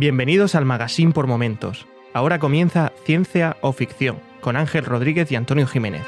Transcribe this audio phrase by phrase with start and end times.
[0.00, 1.86] Bienvenidos al Magazine por Momentos.
[2.14, 6.00] Ahora comienza Ciencia o Ficción con Ángel Rodríguez y Antonio Jiménez.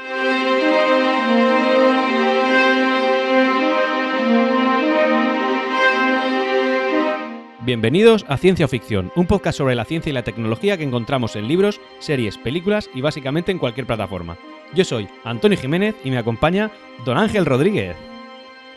[7.61, 11.35] Bienvenidos a Ciencia o Ficción, un podcast sobre la ciencia y la tecnología que encontramos
[11.35, 14.39] en libros, series, películas y básicamente en cualquier plataforma.
[14.73, 16.71] Yo soy Antonio Jiménez y me acompaña
[17.05, 17.95] Don Ángel Rodríguez.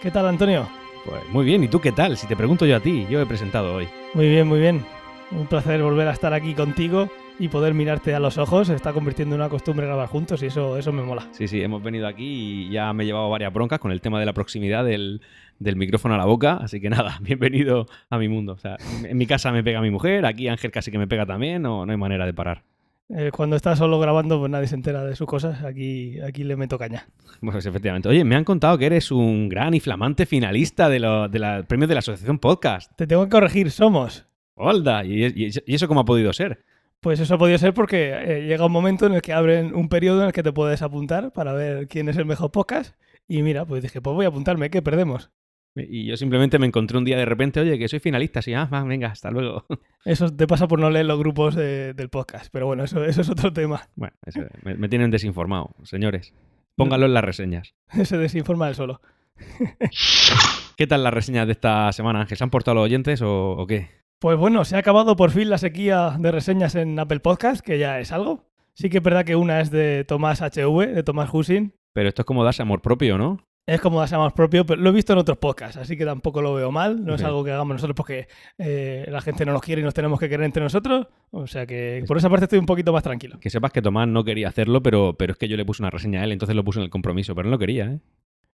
[0.03, 0.69] ¿Qué tal, Antonio?
[1.07, 2.19] Pues muy bien, ¿y tú qué tal?
[2.19, 3.89] Si te pregunto yo a ti, yo he presentado hoy.
[4.13, 4.85] Muy bien, muy bien.
[5.33, 8.69] Un placer volver a estar aquí contigo y poder mirarte a los ojos.
[8.69, 11.29] Se está convirtiendo en una costumbre grabar juntos y eso, eso me mola.
[11.33, 14.21] Sí, sí, hemos venido aquí y ya me he llevado varias broncas con el tema
[14.21, 15.21] de la proximidad del,
[15.59, 16.59] del micrófono a la boca.
[16.63, 18.53] Así que nada, bienvenido a mi mundo.
[18.53, 21.27] O sea, en mi casa me pega mi mujer, aquí Ángel casi que me pega
[21.27, 22.63] también, no, no hay manera de parar.
[23.09, 25.63] Eh, cuando estás solo grabando, pues nadie se entera de sus cosas.
[25.63, 27.07] Aquí, aquí le meto caña.
[27.41, 28.09] Pues efectivamente.
[28.09, 31.89] Oye, me han contado que eres un gran y flamante finalista de los de premios
[31.89, 32.91] de la Asociación Podcast.
[32.97, 34.27] Te tengo que corregir, somos.
[34.57, 35.05] ¡Holda!
[35.05, 36.65] ¿Y, y- eso cómo ha podido ser?
[37.01, 39.89] Pues eso ha podido ser porque eh, llega un momento en el que abren un
[39.89, 42.97] periodo en el que te puedes apuntar para ver quién es el mejor podcast.
[43.29, 45.31] Y mira, pues dije, pues voy a apuntarme, ¿qué perdemos?
[45.75, 48.39] Y yo simplemente me encontré un día de repente, oye, que soy finalista.
[48.39, 49.67] Así, ah, venga, hasta luego.
[50.07, 52.49] Eso te pasa por no leer los grupos de- del podcast.
[52.51, 53.83] Pero bueno, eso, eso es otro tema.
[53.95, 56.33] Bueno, eso, me, me tienen desinformado, señores.
[56.77, 57.75] Pónganlo en las reseñas.
[58.05, 59.03] Se desinforma él solo.
[60.77, 62.39] ¿Qué tal las reseñas de esta semana, Ángel?
[62.39, 63.89] ¿Se han portado los oyentes o, o qué?
[64.19, 67.79] Pues bueno, se ha acabado por fin la sequía de reseñas en Apple Podcast, que
[67.79, 68.47] ya es algo.
[68.73, 71.75] Sí que es verdad que una es de Tomás HV, de Tomás Husin.
[71.93, 73.47] Pero esto es como darse amor propio, ¿no?
[73.67, 76.41] Es como darse más propio, pero lo he visto en otros podcasts, así que tampoco
[76.41, 77.05] lo veo mal.
[77.05, 78.29] No es algo que hagamos nosotros porque
[78.59, 81.09] eh, la gente no nos quiere y nos tenemos que querer entre nosotros.
[81.31, 83.39] O sea que por esa parte estoy un poquito más tranquilo.
[83.41, 85.91] Que sepas que Tomás no quería hacerlo, pero, pero es que yo le puse una
[85.91, 88.01] reseña a él, entonces lo puse en el compromiso, pero no quería, ¿eh?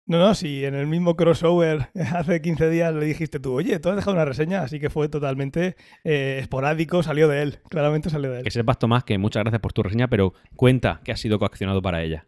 [0.08, 3.90] No, no, si en el mismo crossover hace 15 días le dijiste tú, oye, tú
[3.90, 8.32] has dejado una reseña, así que fue totalmente eh, esporádico, salió de él, claramente salió
[8.32, 8.44] de él.
[8.44, 11.82] Que sepas, Tomás, que muchas gracias por tu reseña, pero cuenta que has sido coaccionado
[11.82, 12.28] para ella.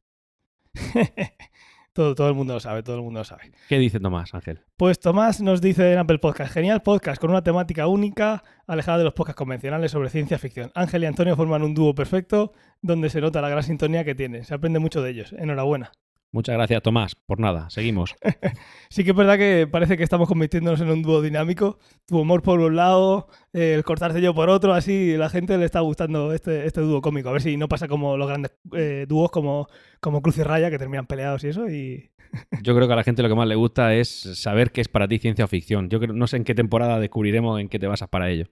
[1.94, 3.52] todo, todo el mundo lo sabe, todo el mundo lo sabe.
[3.68, 4.62] ¿Qué dice Tomás, Ángel?
[4.78, 9.04] Pues Tomás nos dice en Apple Podcast, genial podcast con una temática única, alejada de
[9.06, 10.72] los podcasts convencionales sobre ciencia ficción.
[10.76, 14.46] Ángel y Antonio forman un dúo perfecto donde se nota la gran sintonía que tienen.
[14.46, 15.34] Se aprende mucho de ellos.
[15.34, 15.92] Enhorabuena.
[16.34, 17.16] Muchas gracias, Tomás.
[17.16, 18.16] Por nada, seguimos.
[18.90, 21.80] Sí que es verdad que parece que estamos convirtiéndonos en un dúo dinámico.
[22.06, 25.80] Tu humor por un lado, el cortarse yo por otro, así la gente le está
[25.80, 27.30] gustando este, este dúo cómico.
[27.30, 29.68] A ver si no pasa como los grandes eh, dúos como,
[30.00, 31.70] como Cruz y Raya, que terminan peleados y eso.
[31.70, 32.12] Y
[32.64, 34.88] Yo creo que a la gente lo que más le gusta es saber qué es
[34.90, 35.90] para ti ciencia ficción.
[35.90, 38.46] Yo creo, no sé en qué temporada descubriremos en qué te basas para ello.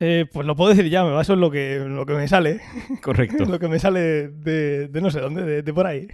[0.00, 2.28] eh, pues lo puedo decir ya, me baso en lo que, en lo que me
[2.28, 2.60] sale.
[3.02, 3.44] Correcto.
[3.46, 6.08] lo que me sale de, de no sé dónde, de, de por ahí.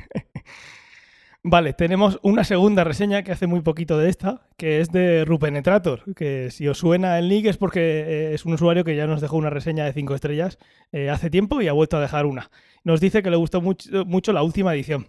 [1.42, 6.14] Vale, tenemos una segunda reseña que hace muy poquito de esta, que es de Rupenetrator,
[6.14, 9.22] que si os suena el nick es porque eh, es un usuario que ya nos
[9.22, 10.58] dejó una reseña de 5 estrellas
[10.92, 12.50] eh, hace tiempo y ha vuelto a dejar una.
[12.84, 15.06] Nos dice que le gustó mucho, mucho la última edición.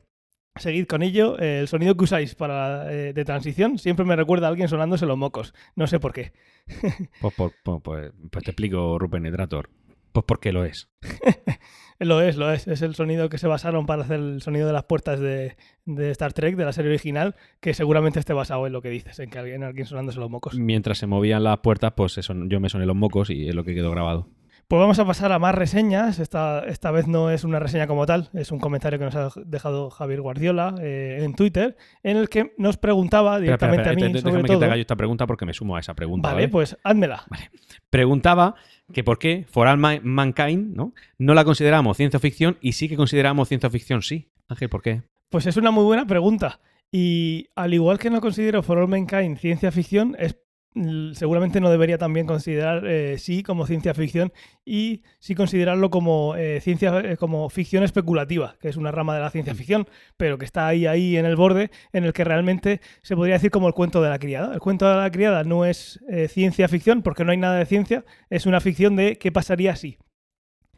[0.56, 4.47] Seguid con ello, eh, el sonido que usáis para eh, de transición siempre me recuerda
[4.47, 5.53] a alguien sonándose los mocos.
[5.75, 6.31] No sé por qué.
[7.19, 9.69] Pues, por- pues- pues te explico, Rupenetrator.
[10.12, 10.90] Pues porque lo es.
[12.04, 12.68] Lo es, lo es.
[12.68, 15.56] Es el sonido que se basaron para hacer el sonido de las puertas de,
[15.86, 19.20] de Star Trek, de la serie original, que seguramente esté basado en lo que dices,
[19.20, 20.58] en que alguien, alguien sonándose los mocos.
[20.58, 23.64] Mientras se movían las puertas, pues eso, yo me soné los mocos y es lo
[23.64, 24.28] que quedó grabado.
[24.72, 26.18] Pues vamos a pasar a más reseñas.
[26.20, 29.28] Esta, esta vez no es una reseña como tal, es un comentario que nos ha
[29.44, 34.08] dejado Javier Guardiola eh, en Twitter, en el que nos preguntaba Espera, espera, directamente espera,
[34.08, 34.59] a mí déjame sobre que todo.
[34.59, 36.30] te haga yo esta pregunta porque me sumo a esa pregunta.
[36.30, 36.48] Vale, ¿vale?
[36.48, 37.26] pues házmela.
[37.90, 38.56] Preguntaba
[38.94, 40.94] que por qué For All Ma- Mankind ¿no?
[41.18, 44.30] no la consideramos ciencia ficción y sí que consideramos ciencia ficción sí.
[44.48, 45.02] Ángel, ¿por qué?
[45.28, 46.62] Pues es una muy buena pregunta.
[46.94, 50.38] Y al igual que no considero For All Mankind ciencia ficción, es,
[51.14, 54.32] seguramente no debería también considerar eh, sí como ciencia ficción
[54.64, 59.22] y sí considerarlo como eh, ciencia eh, como ficción especulativa, que es una rama de
[59.22, 62.79] la ciencia ficción, pero que está ahí ahí en el borde, en el que realmente
[63.02, 64.53] se podría decir como el cuento de la criada.
[64.53, 68.06] El cuento de la criada no es ciencia ficción porque no hay nada de ciencia,
[68.29, 69.97] es una ficción de qué pasaría si.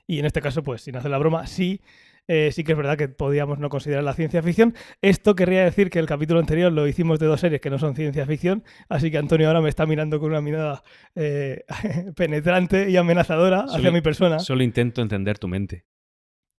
[0.07, 1.81] Y en este caso, pues sin hacer la broma, sí
[2.27, 4.73] eh, sí que es verdad que podíamos no considerar la ciencia ficción.
[5.01, 7.95] Esto querría decir que el capítulo anterior lo hicimos de dos series que no son
[7.95, 10.83] ciencia ficción, así que Antonio ahora me está mirando con una mirada
[11.15, 11.63] eh,
[12.15, 14.39] penetrante y amenazadora hacia mi persona.
[14.39, 15.85] Solo intento entender tu mente.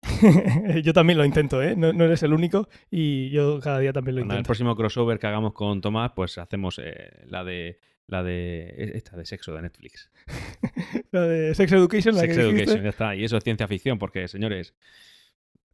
[0.83, 1.75] yo también lo intento, ¿eh?
[1.75, 4.47] No, no eres el único y yo cada día también lo Cuando en el intento.
[4.47, 9.25] próximo crossover que hagamos con Tomás, pues hacemos eh, la de la de esta de
[9.25, 10.11] sexo de Netflix.
[11.11, 12.41] La de Sex Education, la Sex que.
[12.41, 13.15] Education, ya está.
[13.15, 14.73] Y eso es ciencia ficción, porque, señores,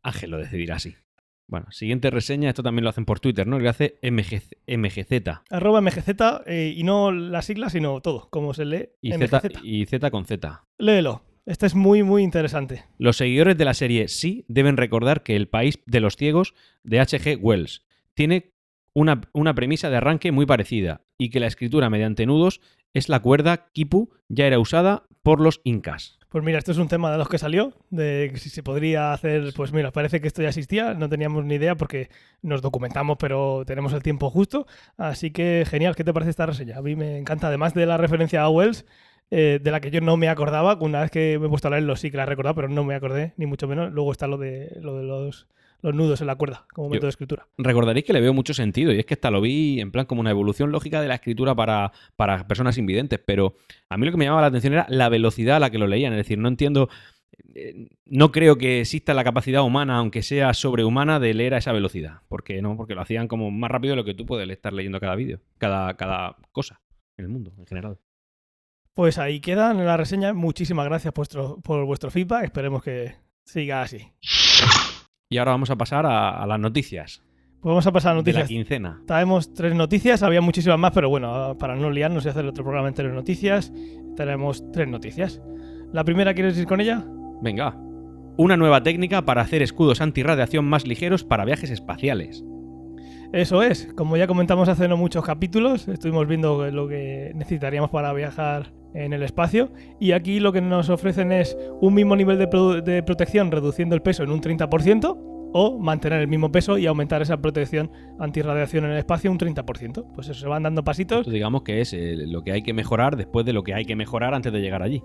[0.03, 0.95] Ángel lo decidirá así.
[1.47, 3.59] Bueno, siguiente reseña, esto también lo hacen por Twitter, ¿no?
[3.59, 4.51] Lo hace MGZ.
[4.67, 5.41] MGZ.
[5.49, 6.09] Arroba MGZ,
[6.45, 8.89] eh, y no las siglas, sino todo, como se lee.
[9.01, 9.41] Y MGZ.
[9.41, 10.63] Z, y Z con Z.
[10.77, 11.25] Léelo.
[11.45, 12.85] Este es muy, muy interesante.
[12.97, 16.53] Los seguidores de la serie Sí deben recordar que El País de los Ciegos
[16.83, 17.37] de H.G.
[17.41, 17.83] Wells
[18.13, 18.53] tiene
[18.93, 22.61] una, una premisa de arranque muy parecida y que la escritura mediante nudos
[22.93, 26.17] es la cuerda Kipu ya era usada por los incas.
[26.29, 29.53] Pues mira, esto es un tema de los que salió, de si se podría hacer,
[29.53, 32.09] pues mira, parece que esto ya existía, no teníamos ni idea porque
[32.41, 34.65] nos documentamos, pero tenemos el tiempo justo,
[34.97, 36.77] así que genial, ¿qué te parece esta reseña?
[36.77, 38.85] A mí me encanta, además de la referencia a Wells,
[39.29, 41.71] eh, de la que yo no me acordaba, una vez que me he puesto a
[41.71, 44.27] leerlo sí que la he recordado, pero no me acordé, ni mucho menos, luego está
[44.27, 45.47] lo de, lo de los,
[45.81, 47.47] los nudos en la cuerda, como Yo- método de escritura.
[47.57, 50.21] Recordaréis que le veo mucho sentido y es que hasta lo vi en plan como
[50.21, 53.55] una evolución lógica de la escritura para, para personas invidentes, pero
[53.89, 55.87] a mí lo que me llamaba la atención era la velocidad a la que lo
[55.87, 56.89] leían, es decir, no entiendo,
[57.55, 61.71] eh, no creo que exista la capacidad humana, aunque sea sobrehumana, de leer a esa
[61.71, 64.73] velocidad, porque no, porque lo hacían como más rápido de lo que tú puedes estar
[64.73, 66.81] leyendo cada vídeo, cada, cada cosa
[67.17, 67.97] en el mundo en general.
[68.93, 73.15] Pues ahí quedan en la reseña, muchísimas gracias por vuestro, por vuestro feedback, esperemos que
[73.45, 74.11] siga así.
[75.31, 77.23] Y ahora vamos a pasar a, a las noticias,
[77.61, 78.47] Pues vamos a pasar a de la noticias.
[78.49, 79.01] quincena.
[79.07, 82.89] Traemos tres noticias, había muchísimas más, pero bueno, para no liarnos y hacer otro programa
[82.89, 83.71] en tres noticias,
[84.15, 85.41] tenemos tres noticias.
[85.93, 87.03] La primera, ¿quieres ir con ella?
[87.41, 87.75] Venga.
[88.37, 92.43] Una nueva técnica para hacer escudos antirradiación más ligeros para viajes espaciales.
[93.33, 98.11] Eso es, como ya comentamos hace no muchos capítulos, estuvimos viendo lo que necesitaríamos para
[98.11, 99.69] viajar en el espacio
[100.01, 104.01] y aquí lo que nos ofrecen es un mismo nivel de, de protección reduciendo el
[104.01, 108.91] peso en un 30% o mantener el mismo peso y aumentar esa protección antirradiación en
[108.91, 110.05] el espacio un 30%.
[110.13, 111.21] Pues eso, se van dando pasitos.
[111.21, 113.85] Esto digamos que es eh, lo que hay que mejorar después de lo que hay
[113.85, 115.01] que mejorar antes de llegar allí.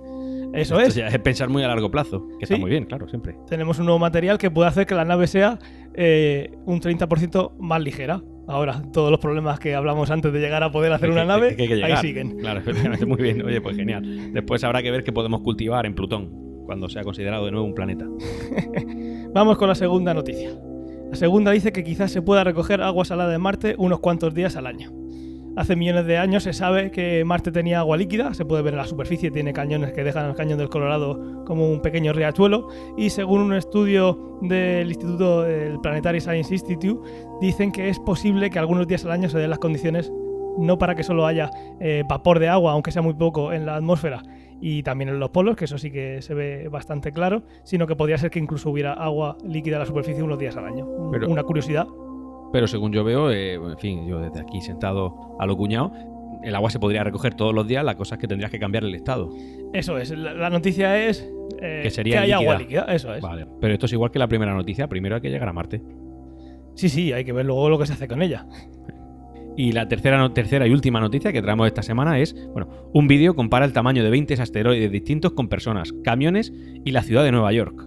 [0.52, 1.14] Eso Esto es.
[1.14, 3.36] es pensar muy a largo plazo, que está muy bien, claro, siempre.
[3.48, 5.58] tenemos un nuevo material que puede hacer que la nave sea
[5.94, 8.22] eh, un 30% más ligera.
[8.48, 11.62] Ahora, todos los problemas que hablamos antes de llegar a poder hacer una nave, que
[11.62, 12.38] hay que ahí siguen.
[12.38, 12.62] Claro,
[13.06, 13.44] muy bien.
[13.44, 14.32] Oye, pues genial.
[14.32, 16.30] Después habrá que ver qué podemos cultivar en Plutón,
[16.64, 18.06] cuando sea considerado de nuevo un planeta.
[19.36, 20.48] Vamos con la segunda noticia.
[21.10, 24.56] La segunda dice que quizás se pueda recoger agua salada de Marte unos cuantos días
[24.56, 24.90] al año.
[25.56, 28.78] Hace millones de años se sabe que Marte tenía agua líquida, se puede ver en
[28.78, 33.10] la superficie, tiene cañones que dejan el cañón del Colorado como un pequeño riachuelo y
[33.10, 37.06] según un estudio del Instituto del Planetary Science Institute
[37.38, 40.10] dicen que es posible que algunos días al año se den las condiciones
[40.56, 43.76] no para que solo haya eh, vapor de agua, aunque sea muy poco en la
[43.76, 44.22] atmósfera
[44.60, 47.96] y también en los polos, que eso sí que se ve bastante claro, sino que
[47.96, 50.86] podría ser que incluso hubiera agua líquida en la superficie unos días al año.
[51.12, 51.86] Pero- Una curiosidad.
[52.52, 55.92] Pero según yo veo, eh, en fin, yo desde aquí sentado a lo cuñado,
[56.42, 58.84] el agua se podría recoger todos los días, la cosa es que tendrías que cambiar
[58.84, 59.30] el estado.
[59.72, 61.28] Eso es, la, la noticia es
[61.60, 63.20] eh, Que sería hay agua líquida, eso es.
[63.20, 63.46] Vale.
[63.60, 65.82] Pero esto es igual que la primera noticia, primero hay que llegar a Marte.
[66.74, 68.46] Sí, sí, hay que ver luego lo que se hace con ella.
[69.56, 73.34] Y la tercera, tercera y última noticia que traemos esta semana es, bueno, un vídeo
[73.34, 76.52] compara el tamaño de 20 asteroides distintos con personas, camiones
[76.84, 77.86] y la ciudad de Nueva York.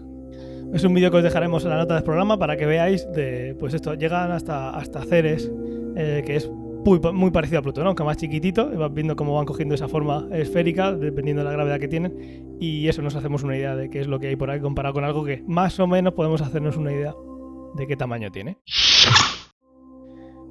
[0.73, 3.55] Es un vídeo que os dejaremos en la nota del programa para que veáis de,
[3.59, 5.51] pues esto, llegan hasta, hasta Ceres,
[5.95, 9.35] eh, que es muy, muy parecido a Plutón, aunque más chiquitito, y vas viendo cómo
[9.35, 13.43] van cogiendo esa forma esférica, dependiendo de la gravedad que tienen, y eso nos hacemos
[13.43, 15.79] una idea de qué es lo que hay por ahí comparado con algo que más
[15.79, 17.13] o menos podemos hacernos una idea
[17.75, 18.57] de qué tamaño tiene.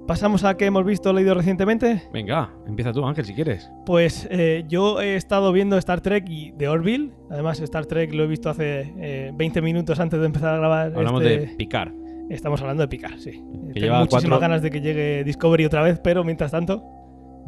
[0.08, 2.02] Pasamos a qué hemos visto o leído recientemente.
[2.12, 3.70] Venga, empieza tú, Ángel, si quieres.
[3.84, 7.12] Pues eh, yo he estado viendo Star Trek y The Orville.
[7.30, 10.92] Además, Star Trek lo he visto hace eh, 20 minutos antes de empezar a grabar.
[10.96, 11.92] Hablamos este- de picar.
[12.30, 13.32] Estamos hablando de picar, sí.
[13.32, 16.82] Tengo lleva muchísimas cuatro- ganas de que llegue Discovery otra vez, pero mientras tanto,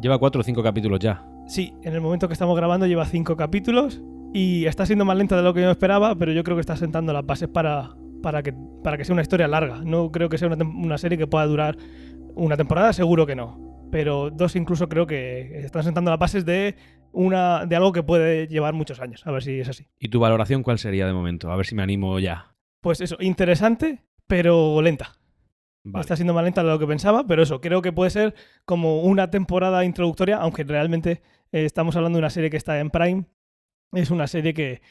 [0.01, 1.23] Lleva cuatro o cinco capítulos ya.
[1.47, 4.01] sí, en el momento que estamos grabando lleva cinco capítulos
[4.33, 6.75] y está siendo más lenta de lo que yo esperaba, pero yo creo que está
[6.75, 7.91] sentando las bases para,
[8.23, 8.53] para, que,
[8.83, 9.81] para que sea una historia larga.
[9.83, 11.77] No creo que sea una serie que pueda durar
[12.35, 13.87] una temporada, seguro que no.
[13.91, 16.75] Pero dos incluso creo que están sentando las bases de,
[17.11, 19.25] una, de algo que puede llevar muchos años.
[19.27, 19.87] A ver si es así.
[19.99, 21.51] ¿Y tu valoración cuál sería de momento?
[21.51, 22.55] A ver si me animo ya.
[22.81, 25.17] Pues eso, interesante, pero lenta.
[25.83, 26.01] Vale.
[26.01, 28.35] Está siendo más lenta de lo que pensaba, pero eso, creo que puede ser
[28.65, 31.21] como una temporada introductoria, aunque realmente
[31.51, 33.25] eh, estamos hablando de una serie que está en Prime.
[33.93, 34.81] Es una serie que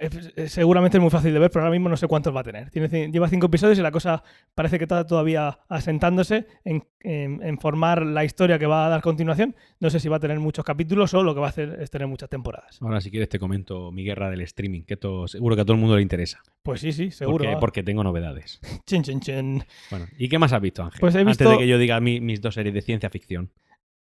[0.00, 2.44] eh, seguramente es muy fácil de ver, pero ahora mismo no sé cuántos va a
[2.44, 2.70] tener.
[2.70, 4.22] Tiene, lleva cinco episodios y la cosa
[4.54, 9.02] parece que está todavía asentándose en, en- en formar la historia que va a dar
[9.02, 9.54] continuación.
[9.78, 11.90] No sé si va a tener muchos capítulos o lo que va a hacer es
[11.90, 12.78] tener muchas temporadas.
[12.80, 15.74] Ahora, si quieres, te comento mi guerra del streaming, que esto seguro que a todo
[15.74, 16.40] el mundo le interesa.
[16.62, 17.44] Pues sí, sí, seguro.
[17.60, 18.60] Porque, tengo novedades.
[18.86, 19.64] Chin, chin, chin.
[19.90, 21.00] Bueno, ¿y qué más has visto, Ángel?
[21.00, 23.50] Pues he Antes visto- de que yo diga mi- mis dos series de ciencia ficción.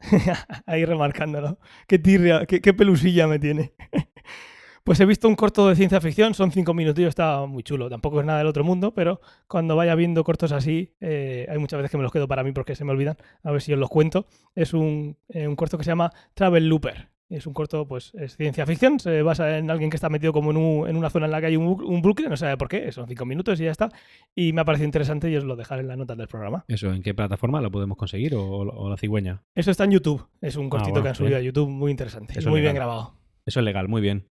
[0.66, 1.58] Ahí remarcándolo.
[1.86, 3.72] Qué tirria, qué, qué pelusilla me tiene.
[4.84, 7.88] Pues he visto un corto de ciencia ficción, son cinco minutillos, está muy chulo.
[7.88, 11.78] Tampoco es nada del otro mundo, pero cuando vaya viendo cortos así, eh, hay muchas
[11.78, 13.16] veces que me los quedo para mí porque se me olvidan.
[13.42, 14.26] A ver si os los cuento.
[14.54, 17.08] Es un, eh, un corto que se llama Travel Looper.
[17.30, 20.50] Es un corto, pues es ciencia ficción, se basa en alguien que está metido como
[20.50, 22.68] en, un- en una zona en la que hay un, un bucle, no sabe por
[22.68, 23.88] qué, son cinco minutos y ya está.
[24.34, 26.66] Y me ha parecido interesante y os lo dejaré en las notas del programa.
[26.68, 28.34] ¿Eso en qué plataforma lo podemos conseguir?
[28.34, 29.42] ¿O, o la cigüeña?
[29.54, 31.40] Eso está en YouTube, es un cortito bueno, que han subido bien.
[31.40, 33.14] a YouTube muy interesante, y Eso muy bien grabado.
[33.46, 34.28] Eso es legal, muy bien.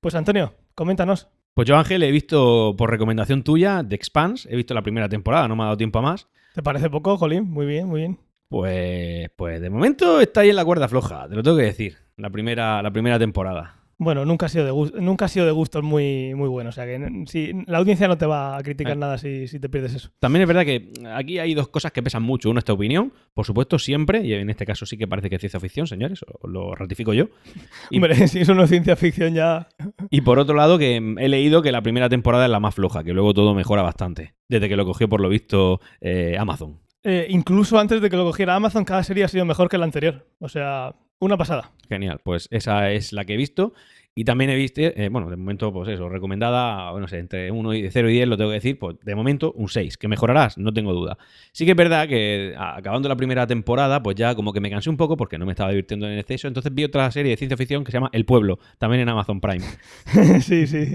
[0.00, 1.28] Pues Antonio, coméntanos.
[1.54, 5.48] Pues yo, Ángel, he visto por recomendación tuya The Expanse, he visto la primera temporada,
[5.48, 6.28] no me ha dado tiempo a más.
[6.54, 7.50] ¿Te parece poco, Jolín?
[7.50, 8.18] Muy bien, muy bien.
[8.48, 11.96] Pues, pues de momento está ahí en la cuerda floja, te lo tengo que decir.
[12.16, 13.77] La primera, la primera temporada.
[14.00, 16.70] Bueno, nunca ha sido de gusto, nunca ha sido de gustos muy, muy bueno.
[16.70, 18.96] O sea que si, la audiencia no te va a criticar Eh.
[18.96, 20.10] nada si, si te pierdes eso.
[20.20, 22.48] También es verdad que aquí hay dos cosas que pesan mucho.
[22.48, 25.40] Una, esta opinión, por supuesto, siempre, y en este caso sí que parece que es
[25.40, 27.26] ciencia ficción, señores, lo ratifico yo.
[27.90, 29.66] Y- Hombre, si eso no es ciencia ficción ya.
[30.10, 33.02] Y por otro lado, que he leído que la primera temporada es la más floja,
[33.02, 34.34] que luego todo mejora bastante.
[34.48, 36.78] Desde que lo cogió, por lo visto, eh, Amazon.
[37.02, 39.84] Eh, incluso antes de que lo cogiera Amazon, cada serie ha sido mejor que la
[39.84, 40.26] anterior.
[40.40, 41.72] O sea, una pasada.
[41.88, 43.72] Genial, pues esa es la que he visto.
[44.18, 47.74] Y también he visto, eh, bueno, de momento, pues eso, recomendada, no sé, entre 1
[47.74, 49.96] y 0 y 10 lo tengo que decir, pues de momento un 6.
[49.96, 50.58] ¿Que mejorarás?
[50.58, 51.18] No tengo duda.
[51.52, 54.90] Sí que es verdad que acabando la primera temporada, pues ya como que me cansé
[54.90, 56.48] un poco porque no me estaba divirtiendo en exceso.
[56.48, 59.40] Entonces vi otra serie de ciencia ficción que se llama El Pueblo, también en Amazon
[59.40, 59.64] Prime.
[60.40, 60.86] sí, sí.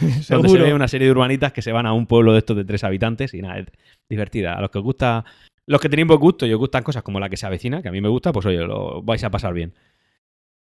[0.28, 2.56] Donde se ve una serie de urbanitas que se van a un pueblo de estos
[2.56, 3.66] de tres habitantes y nada, es
[4.08, 4.54] divertida.
[4.54, 5.24] A los que os gusta,
[5.66, 7.88] los que tenéis buen gusto y os gustan cosas como la que se avecina, que
[7.88, 9.74] a mí me gusta, pues oye, lo vais a pasar bien.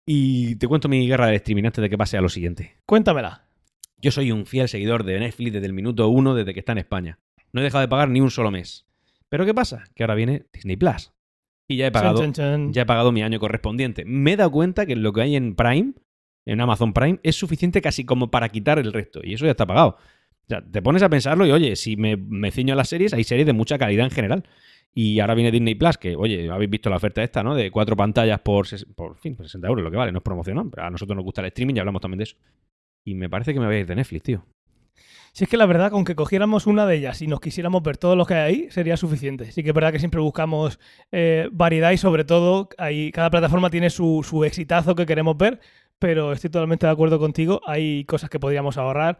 [0.07, 2.76] Y te cuento mi guerra del streaming antes de que pase a lo siguiente.
[2.87, 3.49] Cuéntamela.
[4.00, 6.79] Yo soy un fiel seguidor de Netflix desde el minuto uno, desde que está en
[6.79, 7.19] España.
[7.53, 8.87] No he dejado de pagar ni un solo mes.
[9.29, 9.85] Pero ¿qué pasa?
[9.95, 11.12] Que ahora viene Disney Plus.
[11.69, 12.25] Y ya he pagado,
[12.71, 14.05] ya he pagado mi año correspondiente.
[14.05, 15.95] Me he dado cuenta que lo que hay en Prime,
[16.45, 19.21] en Amazon Prime, es suficiente casi como para quitar el resto.
[19.25, 19.97] Y eso ya está pagado.
[19.99, 23.12] O sea, te pones a pensarlo y, oye, si me, me ciño a las series,
[23.15, 24.45] hay series de mucha calidad en general.
[24.95, 27.55] Y ahora viene Disney Plus, que, oye, habéis visto la oferta esta, ¿no?
[27.55, 30.69] De cuatro pantallas por, por fin, por 60 euros, lo que vale, no es promocional.
[30.71, 32.37] Pero a nosotros nos gusta el streaming y hablamos también de eso.
[33.05, 34.47] Y me parece que me voy a ir de Netflix, tío.
[35.37, 37.99] Si es que la verdad, con que cogiéramos una de ellas y nos quisiéramos ver
[37.99, 39.52] todo lo que hay ahí, sería suficiente.
[39.52, 40.81] Sí que es verdad que siempre buscamos
[41.12, 45.61] eh, variedad y sobre todo, ahí, cada plataforma tiene su, su exitazo que queremos ver,
[45.99, 47.61] pero estoy totalmente de acuerdo contigo.
[47.66, 49.19] Hay cosas que podríamos ahorrar,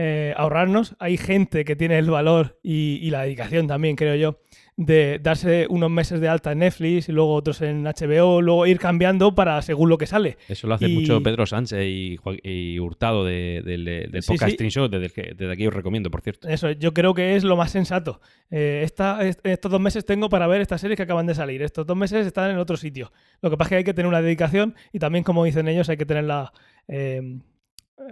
[0.00, 0.94] eh, ahorrarnos.
[1.00, 4.38] Hay gente que tiene el valor y, y la dedicación también, creo yo,
[4.76, 8.78] de darse unos meses de alta en Netflix y luego otros en HBO, luego ir
[8.78, 10.38] cambiando para según lo que sale.
[10.48, 14.68] Eso lo hace Y- mucho Pedro Sánchez y, Hurtado de- del- del Sí, podcast sí.
[14.70, 16.46] Show, desde, que- desde aquí os recomiendo, por cierto.
[16.48, 18.20] Eso, yo creo que es lo más sensato.
[18.52, 21.60] Eh, esta- est- estos dos meses tengo para ver estas series que acaban de salir.
[21.60, 23.10] Estos dos meses están en otro sitio.
[23.42, 25.88] Lo que pasa es que hay que tener una dedicación y también, como dicen ellos,
[25.88, 26.52] hay que tener la,
[26.86, 27.40] eh,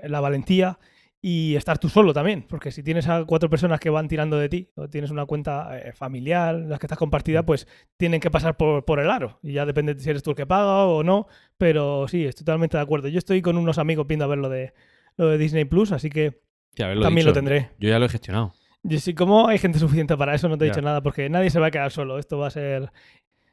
[0.03, 0.81] la valentía
[1.23, 2.47] y estar tú solo también.
[2.49, 5.77] Porque si tienes a cuatro personas que van tirando de ti o tienes una cuenta
[5.79, 9.39] eh, familiar, las que estás compartida, pues tienen que pasar por, por el aro.
[9.43, 11.27] Y ya depende de si eres tú el que paga o no.
[11.59, 13.09] Pero sí, estoy totalmente de acuerdo.
[13.09, 14.73] Yo estoy con unos amigos viendo a ver lo de,
[15.17, 16.43] lo de Disney Plus, así que
[16.77, 17.29] Sí, también dicho.
[17.29, 17.71] lo tendré.
[17.79, 18.53] Yo ya lo he gestionado.
[18.89, 20.75] Y si como hay gente suficiente para eso, no te he Ya.
[20.75, 22.19] dicho nada, porque nadie se va a quedar solo.
[22.21, 22.93] Esto va a ser.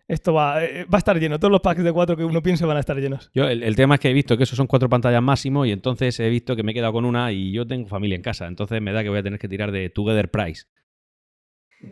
[0.07, 1.39] Esto va, eh, va a estar lleno.
[1.39, 3.31] Todos los packs de cuatro que uno piense van a estar llenos.
[3.33, 5.71] Yo, el, el tema es que he visto que esos son cuatro pantallas máximo y
[5.71, 8.47] entonces he visto que me he quedado con una y yo tengo familia en casa.
[8.47, 10.65] Entonces me da que voy a tener que tirar de Together Price.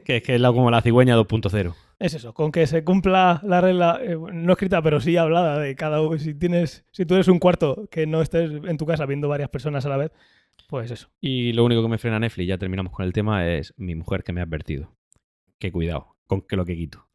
[0.06, 1.76] Que es que es la- como la cigüeña 2.0.
[2.00, 5.76] Es eso, con que se cumpla la regla, eh, no escrita, pero sí hablada de
[5.76, 6.18] cada uno.
[6.18, 9.50] Si tienes, si tú eres un cuarto que no estés en tu casa viendo varias
[9.50, 10.12] personas a la vez,
[10.68, 11.10] pues eso.
[11.20, 14.24] Y lo único que me frena Netflix, ya terminamos con el tema, es mi mujer
[14.24, 14.96] que me ha advertido.
[15.60, 17.06] Que cuidado con que lo que quito.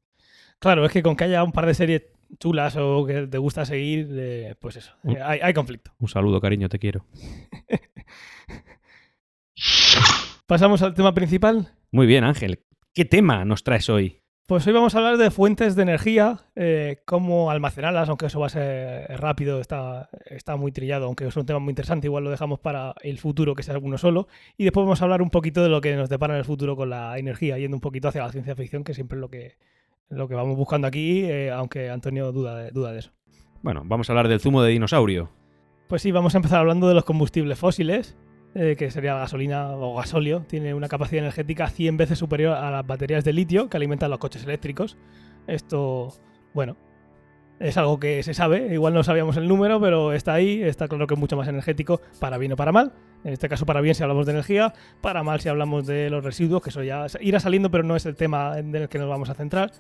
[0.59, 2.03] Claro, es que con que haya un par de series
[2.39, 5.93] chulas o que te gusta seguir, eh, pues eso, eh, hay, hay conflicto.
[5.99, 7.05] Un saludo, cariño, te quiero.
[10.47, 11.73] Pasamos al tema principal.
[11.91, 12.61] Muy bien, Ángel.
[12.95, 14.23] ¿Qué tema nos traes hoy?
[14.47, 18.47] Pues hoy vamos a hablar de fuentes de energía, eh, cómo almacenarlas, aunque eso va
[18.47, 22.31] a ser rápido, está, está muy trillado, aunque es un tema muy interesante, igual lo
[22.31, 24.29] dejamos para el futuro, que sea alguno solo.
[24.57, 26.77] Y después vamos a hablar un poquito de lo que nos depara en el futuro
[26.77, 29.57] con la energía, yendo un poquito hacia la ciencia ficción, que siempre es lo que,
[30.09, 33.13] lo que vamos buscando aquí, eh, aunque Antonio duda de, duda de eso.
[33.63, 35.31] Bueno, vamos a hablar del zumo de dinosaurio.
[35.89, 38.17] Pues sí, vamos a empezar hablando de los combustibles fósiles,
[38.55, 40.45] eh, que sería la gasolina o gasóleo.
[40.49, 44.19] Tiene una capacidad energética 100 veces superior a las baterías de litio que alimentan los
[44.19, 44.97] coches eléctricos.
[45.47, 46.13] Esto,
[46.55, 46.77] bueno,
[47.59, 48.73] es algo que se sabe.
[48.73, 50.63] Igual no sabíamos el número, pero está ahí.
[50.63, 52.93] Está claro que es mucho más energético, para bien o para mal.
[53.25, 56.23] En este caso, para bien si hablamos de energía, para mal si hablamos de los
[56.23, 59.09] residuos, que eso ya irá saliendo, pero no es el tema en el que nos
[59.09, 59.73] vamos a centrar.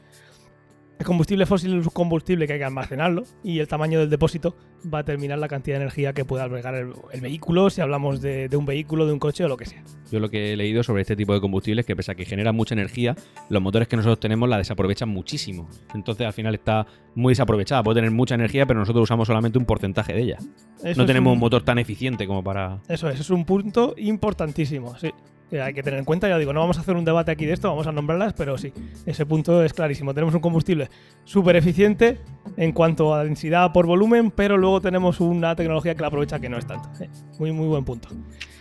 [0.98, 4.56] El combustible fósil es un combustible que hay que almacenarlo y el tamaño del depósito
[4.92, 8.22] va a determinar la cantidad de energía que puede albergar el, el vehículo, si hablamos
[8.22, 9.84] de, de un vehículo, de un coche o lo que sea.
[10.10, 12.24] Yo lo que he leído sobre este tipo de combustibles es que pese a que
[12.24, 13.14] genera mucha energía,
[13.50, 15.68] los motores que nosotros tenemos la desaprovechan muchísimo.
[15.94, 17.82] Entonces al final está muy desaprovechada.
[17.82, 20.38] Puede tener mucha energía, pero nosotros usamos solamente un porcentaje de ella.
[20.82, 22.80] Eso no tenemos un un- motor tan eficiente como para...
[22.88, 25.10] Eso es, es un punto importantísimo, sí.
[25.50, 27.46] Que hay que tener en cuenta, ya digo, no vamos a hacer un debate aquí
[27.46, 28.72] de esto, vamos a nombrarlas, pero sí,
[29.06, 30.12] ese punto es clarísimo.
[30.12, 30.88] Tenemos un combustible
[31.22, 32.18] súper eficiente
[32.56, 36.48] en cuanto a densidad por volumen, pero luego tenemos una tecnología que la aprovecha que
[36.48, 36.88] no es tanto.
[36.94, 37.04] Sí,
[37.38, 38.08] Muy, muy buen punto.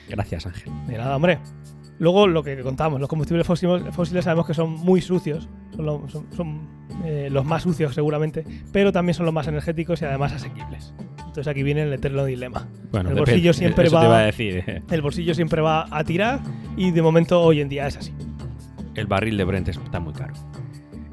[0.10, 0.72] Gracias, Ángel.
[0.86, 1.40] De nada, hombre.
[1.98, 6.08] Luego lo que contamos, los combustibles fósiles, fósiles sabemos que son muy sucios, son, lo-
[6.10, 6.70] son- son,
[7.06, 10.94] eh, los más sucios seguramente, pero también son los más energéticos y además asequibles.
[11.36, 12.66] Entonces aquí viene el eterno dilema.
[12.94, 14.64] Bueno, El bolsillo siempre Eso va- te a decir.
[14.66, 14.82] eh.
[14.90, 16.40] El bolsillo siempre va a tirar
[16.78, 18.14] y de momento hoy en día es así.
[18.94, 20.34] El barril de Brent está muy caro.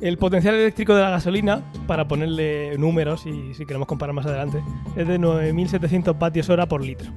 [0.01, 4.63] El potencial eléctrico de la gasolina, para ponerle números y si queremos comparar más adelante,
[4.97, 7.11] es de 9.700 vatios hora por litro.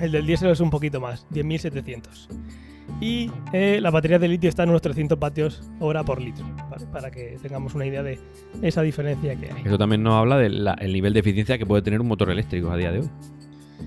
[0.00, 2.26] El del diésel es un poquito más, 10.700.
[3.00, 6.86] Y eh, la batería de litio está en unos 300 vatios hora por litro, ¿vale?
[6.92, 8.18] para que tengamos una idea de
[8.60, 9.62] esa diferencia que hay.
[9.64, 12.76] Eso también nos habla del nivel de eficiencia que puede tener un motor eléctrico a
[12.76, 13.10] día de hoy.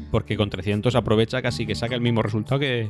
[0.10, 2.90] Porque con 300 aprovecha casi que saca el mismo resultado que...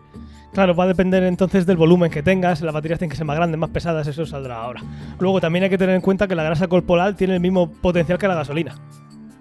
[0.53, 2.61] Claro, va a depender entonces del volumen que tengas.
[2.61, 4.81] Las baterías tienen que ser más grandes, más pesadas, eso saldrá ahora.
[5.19, 8.17] Luego también hay que tener en cuenta que la grasa corporal tiene el mismo potencial
[8.17, 8.75] que la gasolina.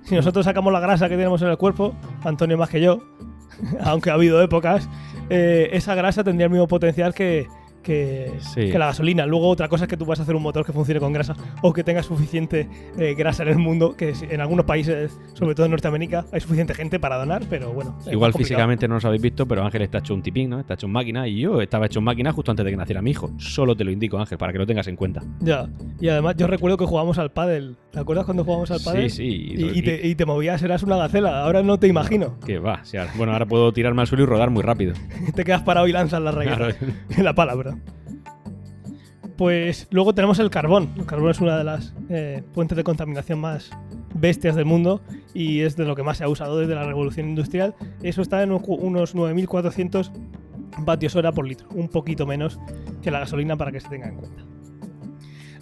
[0.03, 3.03] Si nosotros sacamos la grasa que tenemos en el cuerpo, Antonio más que yo,
[3.85, 4.89] aunque ha habido épocas,
[5.33, 7.49] eh, esa grasa tendría el mismo potencial que,
[7.83, 8.71] que, Sí.
[8.71, 9.27] que la gasolina.
[9.27, 11.35] Luego otra cosa es que tú vas a hacer un motor que funcione con grasa
[11.63, 15.67] o que tenga suficiente eh, grasa en el mundo, que en algunos países, sobre todo
[15.67, 17.99] en Norteamérica, hay suficiente gente para donar, pero bueno.
[18.11, 20.61] Igual físicamente no os habéis visto, pero Ángel está hecho un tipín, ¿no?
[20.61, 23.03] Está hecho en máquina y yo estaba hecho en máquina justo antes de que naciera
[23.03, 23.31] mi hijo.
[23.39, 25.23] Solo te lo indico, Ángel, para que lo tengas en cuenta.
[25.41, 25.69] Ya,
[26.01, 27.77] y además yo recuerdo que jugábamos al pádel.
[27.91, 29.11] ¿Te acuerdas cuando jugábamos al pádel?
[29.11, 29.55] Sí, sí.
[29.57, 31.43] Y, y te, y te movías, eras una gacela.
[31.43, 32.37] Ahora no te imagino.
[32.47, 32.81] Que va.
[32.83, 34.95] o sea, bueno, ahora puedo tirarme al suelo y rodar muy rápido.
[35.35, 36.57] te quedas parado y lanzas la raqueta.
[36.57, 36.75] Claro.
[37.19, 37.55] la pala,
[39.37, 40.91] Pues luego tenemos el carbón.
[40.97, 43.71] El carbón es una de las eh, fuentes de contaminación más
[44.15, 45.01] bestias del mundo
[45.35, 47.75] y es de lo que más se ha usado desde la revolución industrial.
[48.03, 50.13] Eso está en un- unos 9.400
[50.81, 52.59] vatios hora por litro, un poquito menos
[53.03, 54.43] que la gasolina para que se tenga en cuenta.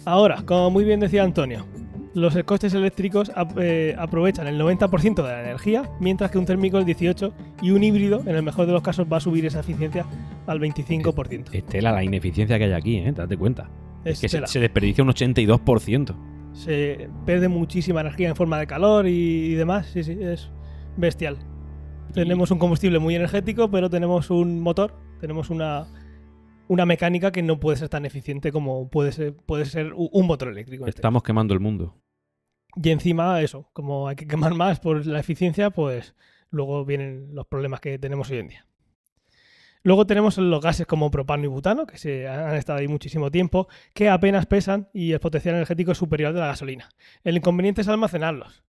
[0.05, 1.65] Ahora, como muy bien decía Antonio,
[2.13, 6.85] los coches eléctricos eh, aprovechan el 90% de la energía, mientras que un térmico el
[6.85, 10.05] 18% y un híbrido, en el mejor de los casos, va a subir esa eficiencia
[10.47, 11.53] al 25%.
[11.53, 13.11] Estela, la ineficiencia que hay aquí, ¿eh?
[13.11, 13.69] Date cuenta.
[14.03, 16.15] Es Que se, desperdicia un 82%.
[16.53, 19.87] se pierde muchísima energía en forma de calor y, y demás.
[19.87, 20.49] Sí, sí, es
[20.97, 21.37] bestial.
[22.13, 25.87] Tenemos un combustible muy energético, pero tenemos un motor, tenemos una,
[26.71, 30.47] una mecánica que no puede ser tan eficiente como puede ser, puede ser un motor
[30.47, 30.87] eléctrico.
[30.87, 32.01] este Estamos quemando el mundo.
[32.81, 36.15] Y encima, eso, como hay que quemar más por la eficiencia, pues
[36.49, 38.67] luego vienen los problemas que tenemos hoy en día.
[39.83, 43.67] Luego tenemos los gases como propano y butano, que se han estado ahí muchísimo tiempo,
[43.93, 46.87] que apenas pesan y el potencial energético es superior al de la gasolina.
[47.25, 48.63] El inconveniente es almacenarlos,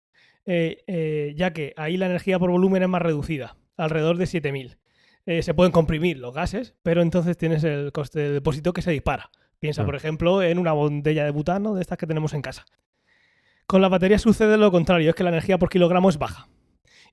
[0.45, 4.82] eh, eh, ya que ahí la energía por volumen es más reducida, alrededor de 7000.
[5.27, 8.91] Eh, se pueden comprimir los gases, pero entonces tienes el coste de depósito que se
[8.91, 9.31] dispara.
[9.61, 12.65] Piensa, por ejemplo, en una botella de butano de estas que tenemos en casa.
[13.67, 16.49] Con la batería sucede lo contrario, es que la energía por kilogramo es baja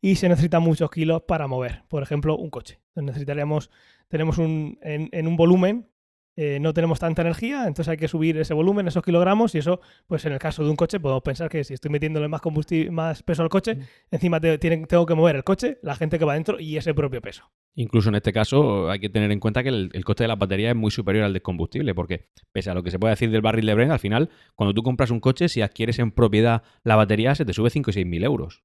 [0.01, 1.83] y se necesitan muchos kilos para mover.
[1.87, 2.79] Por ejemplo, un coche.
[2.95, 3.69] Necesitaríamos,
[4.07, 5.89] tenemos un, en, en un volumen,
[6.35, 9.81] eh, no tenemos tanta energía, entonces hay que subir ese volumen, esos kilogramos, y eso,
[10.07, 12.91] pues en el caso de un coche, podemos pensar que si estoy metiéndole más combustible,
[12.91, 13.77] más peso al coche,
[14.09, 16.93] encima te- tienen- tengo que mover el coche, la gente que va dentro y ese
[16.93, 17.43] propio peso.
[17.75, 20.35] Incluso en este caso hay que tener en cuenta que el, el coste de la
[20.35, 23.29] batería es muy superior al del combustible, porque pese a lo que se puede decir
[23.31, 26.63] del barril de Brent, al final, cuando tú compras un coche, si adquieres en propiedad
[26.83, 28.63] la batería, se te sube 5 o 6 mil euros.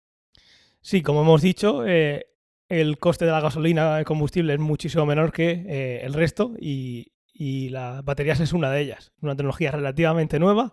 [0.81, 2.27] Sí, como hemos dicho, eh,
[2.69, 7.13] el coste de la gasolina de combustible es muchísimo menor que eh, el resto y,
[7.35, 9.13] y las baterías es una de ellas.
[9.21, 10.73] Una tecnología relativamente nueva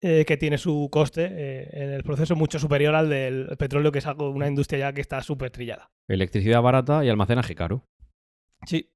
[0.00, 4.00] eh, que tiene su coste eh, en el proceso mucho superior al del petróleo, que
[4.00, 5.92] es algo, una industria ya que está súper trillada.
[6.08, 7.86] Electricidad barata y almacenaje caro.
[8.66, 8.90] Sí.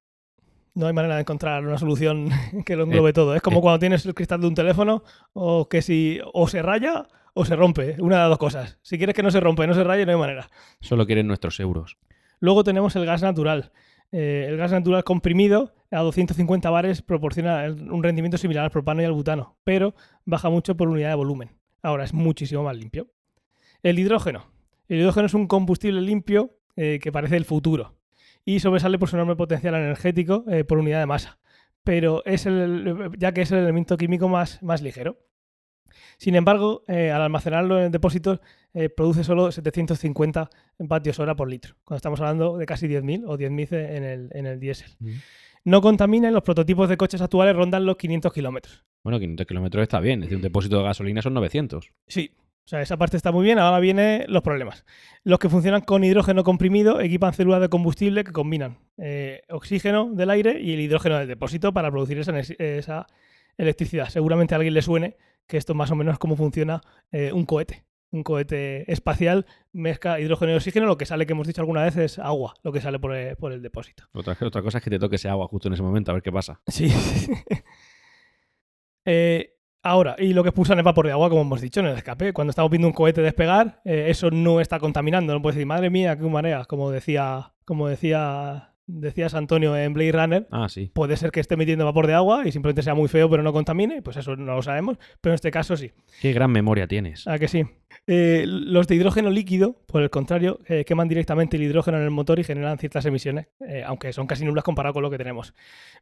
[0.74, 2.28] No hay manera de encontrar una solución
[2.66, 3.36] que lo englobe todo.
[3.36, 3.62] Es como eh.
[3.62, 7.54] cuando tienes el cristal de un teléfono o que si o se raya o se
[7.54, 7.96] rompe.
[8.00, 8.78] Una de las dos cosas.
[8.82, 10.50] Si quieres que no se rompa y no se raye, no hay manera.
[10.80, 11.98] Solo quieren nuestros euros.
[12.40, 13.70] Luego tenemos el gas natural.
[14.10, 19.04] Eh, el gas natural comprimido a 250 bares proporciona un rendimiento similar al propano y
[19.04, 19.94] al butano, pero
[20.24, 21.56] baja mucho por unidad de volumen.
[21.82, 23.08] Ahora es muchísimo más limpio.
[23.82, 24.46] El hidrógeno.
[24.88, 27.94] El hidrógeno es un combustible limpio eh, que parece el futuro
[28.44, 31.38] y sobresale por su enorme potencial energético eh, por unidad de masa,
[31.82, 35.18] pero es el, ya que es el elemento químico más, más ligero.
[36.18, 38.40] Sin embargo, eh, al almacenarlo en depósitos,
[38.94, 43.72] produce solo 750 vatios hora por litro, cuando estamos hablando de casi 10.000 o 10.000
[43.72, 44.90] en el, en el diésel.
[45.66, 48.84] No contaminen, los prototipos de coches actuales rondan los 500 kilómetros.
[49.02, 50.20] Bueno, 500 kilómetros está bien.
[50.20, 51.90] Es decir, un depósito de gasolina son 900.
[52.06, 53.58] Sí, o sea, esa parte está muy bien.
[53.58, 54.84] Ahora vienen los problemas.
[55.24, 60.30] Los que funcionan con hidrógeno comprimido equipan células de combustible que combinan eh, oxígeno del
[60.30, 63.08] aire y el hidrógeno del depósito para producir esa
[63.58, 64.08] electricidad.
[64.08, 65.16] Seguramente a alguien le suene
[65.48, 67.85] que esto más o menos es cómo funciona eh, un cohete.
[68.10, 70.86] Un cohete espacial mezcla hidrógeno y oxígeno.
[70.86, 73.36] Lo que sale, que hemos dicho alguna vez, es agua, lo que sale por el,
[73.36, 74.04] por el depósito.
[74.12, 76.22] Otra, otra cosa es que te toque ese agua justo en ese momento, a ver
[76.22, 76.60] qué pasa.
[76.66, 76.88] Sí.
[79.08, 81.96] Eh, ahora, y lo que expulsan es vapor de agua, como hemos dicho, en el
[81.96, 82.32] escape.
[82.32, 85.32] Cuando estamos viendo un cohete despegar, eh, eso no está contaminando.
[85.32, 90.12] No puedes decir, madre mía, qué marea, como decía, como decía, decías Antonio en Blade
[90.12, 90.48] Runner.
[90.50, 90.90] Ah, sí.
[90.94, 93.52] Puede ser que esté emitiendo vapor de agua y simplemente sea muy feo, pero no
[93.52, 94.02] contamine.
[94.02, 94.98] Pues eso no lo sabemos.
[95.20, 95.92] Pero en este caso sí.
[96.20, 97.26] Qué gran memoria tienes.
[97.26, 97.64] ¿A que sí?
[98.06, 102.10] Eh, los de hidrógeno líquido, por el contrario, eh, queman directamente el hidrógeno en el
[102.10, 105.54] motor y generan ciertas emisiones, eh, aunque son casi nulas comparado con lo que tenemos.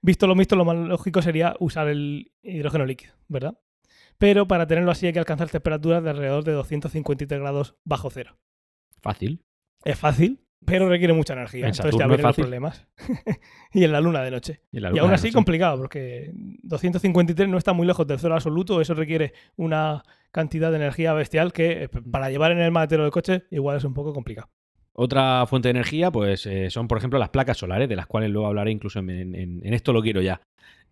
[0.02, 3.58] Visto lo visto, lo más lógico sería usar el hidrógeno líquido, ¿verdad?
[4.18, 8.38] Pero para tenerlo así hay que alcanzar temperaturas de alrededor de 253 grados bajo cero.
[9.00, 9.42] Fácil.
[9.84, 11.66] Es fácil, pero requiere mucha energía.
[11.66, 12.86] En Entonces ya vienen los problemas.
[13.72, 14.60] y en la luna de noche.
[14.72, 15.32] Y, aún así noche.
[15.34, 16.30] complicado, porque
[16.62, 21.52] 253 no está muy lejos del cero absoluto, eso requiere una cantidad de energía bestial
[21.52, 24.48] que eh, para llevar en el maletero del coche igual es un poco complicado.
[24.96, 28.30] Otra fuente de energía, pues eh, son, por ejemplo, las placas solares, de las cuales
[28.30, 30.40] luego hablaré incluso en, en- en esto lo quiero ya.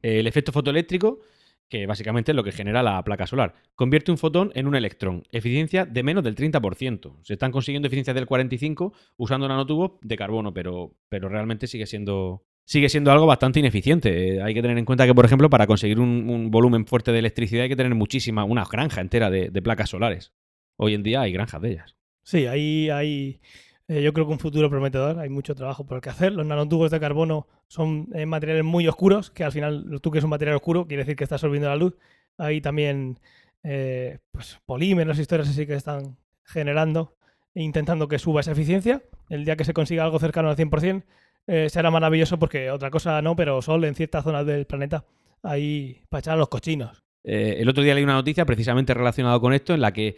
[0.02, 1.20] El efecto fotoeléctrico,
[1.68, 5.24] que básicamente es lo que genera la placa solar, convierte un fotón en un electrón.
[5.32, 7.16] Eficiencia de menos del 30%.
[7.22, 12.44] Se están consiguiendo eficiencias del 45% usando nanotubos de carbono, pero, pero realmente sigue siendo,
[12.64, 14.36] sigue siendo algo bastante ineficiente.
[14.36, 17.20] Eh, hay que tener en cuenta que, por ejemplo, para conseguir un, volumen fuerte de
[17.20, 20.32] electricidad hay que tener muchísima, una granja entera de, de placas solares.
[20.76, 21.96] Hoy en día hay granjas de ellas.
[22.24, 23.40] Sí, ahí hay,
[23.88, 26.32] eh, yo creo que un futuro prometedor, hay mucho trabajo por el que hacer.
[26.32, 30.24] Los nanotubos de carbono son eh, materiales muy oscuros, que al final tú que es
[30.24, 31.96] un material oscuro quiere decir que está absorbiendo la luz.
[32.38, 33.18] Hay también
[33.64, 37.16] eh, pues, polímeros, historias así que están generando
[37.54, 39.02] e intentando que suba esa eficiencia.
[39.28, 41.02] El día que se consiga algo cercano al 100%,
[41.48, 45.04] eh, será maravilloso porque otra cosa no, pero sol en ciertas zonas del planeta,
[45.42, 47.02] ahí para echar a los cochinos.
[47.24, 50.16] El otro día leí una noticia precisamente relacionada con esto en la que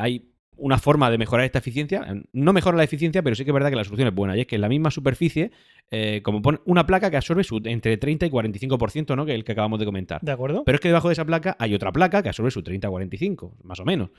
[0.00, 0.29] hay
[0.60, 2.06] una forma de mejorar esta eficiencia.
[2.32, 4.36] No mejora la eficiencia, pero sí que es verdad que la solución es buena.
[4.36, 5.50] Y es que en la misma superficie,
[5.90, 9.26] eh, como pone una placa que absorbe su, entre 30 y 45%, ¿no?
[9.26, 10.20] Que es el que acabamos de comentar.
[10.22, 10.62] ¿De acuerdo?
[10.64, 13.80] Pero es que debajo de esa placa hay otra placa que absorbe su 30-45, más
[13.80, 14.10] o menos.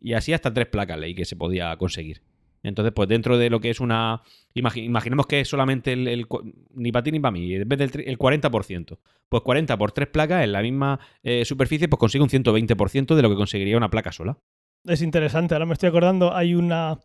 [0.00, 2.22] Y así hasta tres placas leí que se podía conseguir.
[2.64, 4.22] Entonces, pues dentro de lo que es una...
[4.54, 6.26] imagi- imaginemos que es solamente el,
[6.74, 8.98] ni para ti ni para mí, en vez del el 40%.
[9.28, 13.22] Pues 40 por tres placas en la misma eh, superficie, pues consigue un 120% de
[13.22, 14.38] lo que conseguiría una placa sola.
[14.84, 16.98] Es interesante, ahora me estoy acordando, hay una...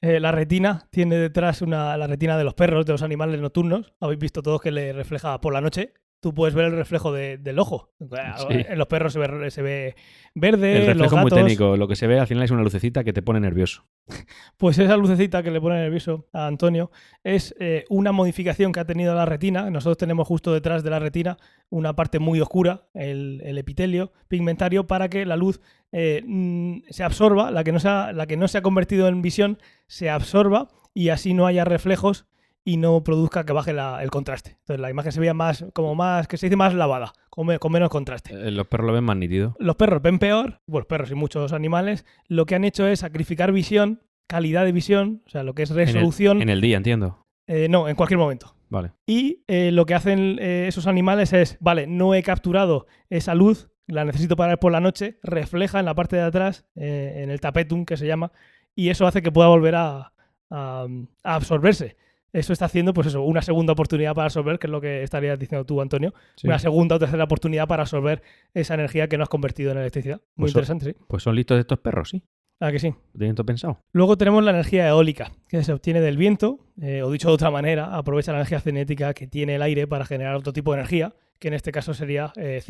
[0.00, 3.92] eh, la retina tiene detrás una, la retina de los perros, de los animales nocturnos.
[4.00, 5.92] Habéis visto todos que le refleja por la noche.
[6.20, 7.92] Tú puedes ver el reflejo de- del ojo.
[8.00, 8.46] Sí.
[8.68, 9.94] En los perros se ve, se ve
[10.34, 11.76] verde, El los reflejo es muy técnico.
[11.76, 13.84] Lo que se ve al final es una lucecita que te pone nervioso.
[14.56, 16.90] Pues esa lucecita que le pone nervioso a Antonio
[17.22, 19.70] es eh, una modificación que ha tenido la retina.
[19.70, 21.36] Nosotros tenemos justo detrás de la retina
[21.70, 25.60] una parte muy oscura, el, el epitelio pigmentario, para que la luz
[25.92, 29.06] eh, mm, se absorba, la que, no se ha, la que no se ha convertido
[29.06, 32.26] en visión, se absorba y así no haya reflejos
[32.64, 34.50] y no produzca que baje la- el contraste.
[34.60, 37.58] Entonces la imagen se vea más, como más, que se dice más lavada, con, me-
[37.58, 38.34] con menos contraste.
[38.34, 39.56] Eh, los perros lo ven más nítido.
[39.58, 43.52] Los perros ven peor, bueno, perros y muchos animales, lo que han hecho es sacrificar
[43.52, 47.24] visión, calidad de visión, o sea, lo que es resolución, En el día, entiendo.
[47.46, 48.54] eh, no, en cualquier momento.
[48.68, 48.92] Vale.
[49.06, 54.04] Y eh, lo que hacen esos animales es, vale, no he capturado esa luz, la
[54.04, 57.86] necesito para ver por la noche, refleja en la parte de atrás, en el tapetum
[57.86, 58.30] que se llama,
[58.74, 60.12] y eso hace que pueda volver a,
[60.50, 60.86] a-
[61.24, 61.96] a absorberse.
[62.32, 65.38] Eso está haciendo, pues eso, una segunda oportunidad para absorber, que es lo que estarías
[65.38, 66.12] diciendo tú, Antonio.
[66.36, 66.46] Sí.
[66.46, 68.22] Una segunda o tercera oportunidad para absorber
[68.54, 70.20] esa energía que no has convertido en electricidad.
[70.36, 70.96] Muy Pues interesante, sí.
[71.08, 72.22] Pues son listos estos perros, sí.
[72.60, 72.88] Ah, que sí.
[73.12, 73.80] Lo tienen todo pensado.
[73.92, 77.50] Luego tenemos la energía eólica, que se obtiene del viento, eh, o dicho de otra
[77.50, 81.14] manera, aprovecha la energía cinética que tiene el aire para generar otro tipo de energía,
[81.38, 82.62] que en este caso sería eh,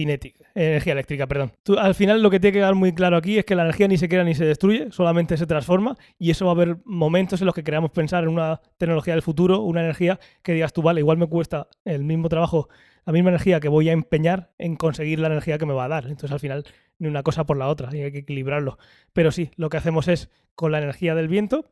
[0.55, 1.53] energía eléctrica, perdón.
[1.79, 3.97] Al final lo que tiene que quedar muy claro aquí es que la energía ni
[3.97, 7.47] se crea ni se destruye, solamente se transforma y eso va a haber momentos en
[7.47, 11.01] los que queramos pensar en una tecnología del futuro, una energía que digas tú, vale,
[11.01, 12.69] igual me cuesta el mismo trabajo,
[13.07, 15.89] la misma energía que voy a empeñar en conseguir la energía que me va a
[15.89, 16.05] dar.
[16.05, 16.65] Entonces al final
[16.99, 18.79] ni una cosa por la otra y hay que equilibrarlo.
[19.13, 21.71] Pero sí, lo que hacemos es con la energía del viento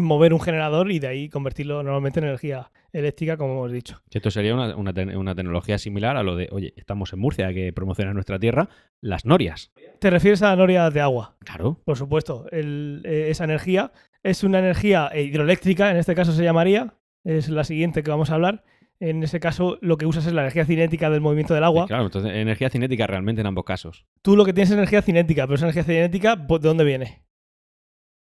[0.00, 4.00] mover un generador y de ahí convertirlo normalmente en energía eléctrica, como hemos dicho.
[4.10, 7.46] Esto sería una, una te- una tecnología similar a lo de, oye, estamos en Murcia,
[7.48, 8.68] hay que promocionar nuestra tierra,
[9.00, 9.72] las norias.
[9.98, 11.80] Te refieres a norias de agua, Claro.
[11.84, 12.46] por supuesto.
[12.50, 17.48] El- eh, esa energía es una energía eh, hidroeléctrica, en este caso se llamaría, es
[17.48, 18.64] la siguiente que vamos a hablar.
[19.00, 21.86] En ese caso, lo que usas es la energía cinética del movimiento del agua.
[21.88, 24.06] Claro, entonces energía cinética realmente en ambos casos.
[24.22, 27.22] Tú lo que tienes es energía cinética, pero esa energía cinética, ¿po- ¿de dónde viene?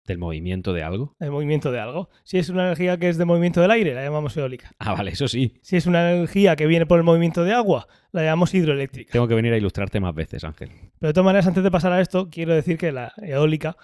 [0.06, 1.16] Del movimiento de algo.
[1.18, 2.10] El movimiento de algo.
[2.24, 4.70] Si es una energía que es de movimiento del aire, la llamamos eólica.
[4.78, 5.54] Ah, vale, eso sí.
[5.62, 9.12] Si es una energía que viene por el movimiento de agua, la llamamos hidroeléctrica.
[9.12, 10.68] Tengo que venir a ilustrarte más veces, Ángel.
[10.98, 13.76] Pero de todas maneras, antes de pasar a esto, quiero decir que la eólica,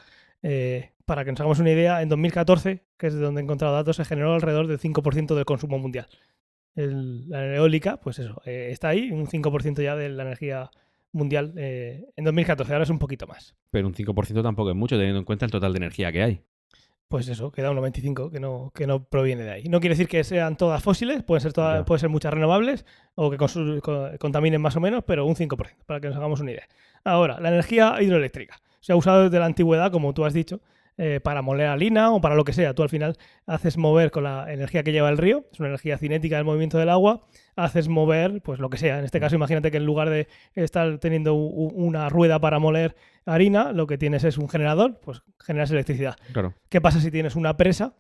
[0.42, 3.74] eh, para que nos hagamos una idea, en 2014, que es de donde he encontrado
[3.74, 6.06] datos, se generó alrededor del 5% del consumo mundial.
[6.74, 10.70] El- la eólica, pues eso, eh, está ahí, un 5% ya de la energía
[11.12, 13.54] mundial eh, en 2014, ahora es un poquito más.
[13.70, 16.40] Pero un 5% tampoco es mucho, teniendo en cuenta el total de energía que hay.
[17.08, 19.64] Pues eso, queda un 95% que no, que no proviene de ahí.
[19.64, 23.30] No quiere decir que sean todas fósiles, pueden ser, todas, pueden ser muchas renovables o
[23.32, 26.52] que consu- co- contaminen más o menos, pero un 5%, para que nos hagamos una
[26.52, 26.68] idea.
[27.02, 28.60] Ahora, la energía hidroeléctrica.
[28.78, 30.60] Se ha usado desde la antigüedad, como tú has dicho,
[30.98, 32.74] eh, para moler harina o para lo que sea.
[32.74, 35.96] Tú al final haces mover con la energía que lleva el río, es una energía
[35.98, 37.26] cinética del movimiento del agua,
[37.56, 38.98] haces mover pues lo que sea.
[38.98, 43.72] En este caso, imagínate que en lugar de estar teniendo una rueda para moler harina,
[43.72, 46.16] lo que tienes es un generador, pues generas electricidad.
[46.32, 46.54] Claro.
[46.68, 47.94] ¿Qué pasa si tienes una presa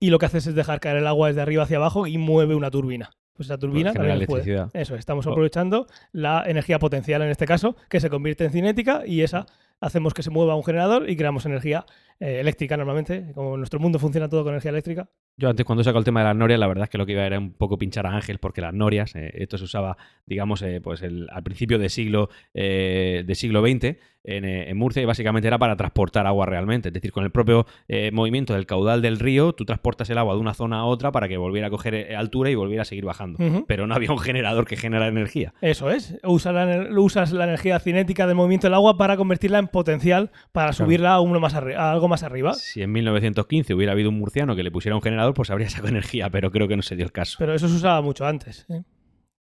[0.00, 2.54] y lo que haces es dejar caer el agua desde arriba hacia abajo y mueve
[2.54, 3.10] una turbina?
[3.32, 4.42] Pues esa turbina genera también puede.
[4.42, 4.70] electricidad.
[4.74, 5.30] Eso, estamos Oh.
[5.32, 9.46] aprovechando la energía potencial en este caso, que se convierte en cinética y esa
[9.80, 11.84] hacemos que se mueva un generador y creamos energía
[12.20, 13.32] eh, eléctrica normalmente.
[13.34, 15.08] Como nuestro mundo funciona todo con energía eléctrica.
[15.36, 17.12] Yo antes cuando saco el tema de las norias, la verdad es que lo que
[17.12, 20.62] iba era un poco pinchar a Ángel, porque las norias, eh, esto se usaba, digamos,
[20.62, 25.02] eh, pues el- al principio del siglo, eh, del siglo XX en, eh, en Murcia
[25.02, 26.88] y básicamente era para transportar agua realmente.
[26.90, 27.66] Es decir, con el propio
[28.12, 31.28] movimiento del caudal del río, tú transportas el agua de una zona a otra para
[31.28, 33.38] que volviera a coger altura y volviera a seguir bajando.
[33.66, 35.52] Pero no había un generador que genera energía.
[35.60, 36.16] Eso es.
[36.22, 40.68] Usa la usas la energía cinética del movimiento del agua para convertirla en potencial para
[40.70, 40.84] Claro.
[40.86, 42.54] subirla a, uno más a algo más arriba.
[42.54, 45.88] Si en 1915 hubiera habido un murciano que le pusiera un generador, pues habría sacado
[45.88, 47.36] energía, pero creo que no se dio el caso.
[47.38, 48.66] Pero eso se usaba mucho antes.
[48.68, 48.82] ¿eh?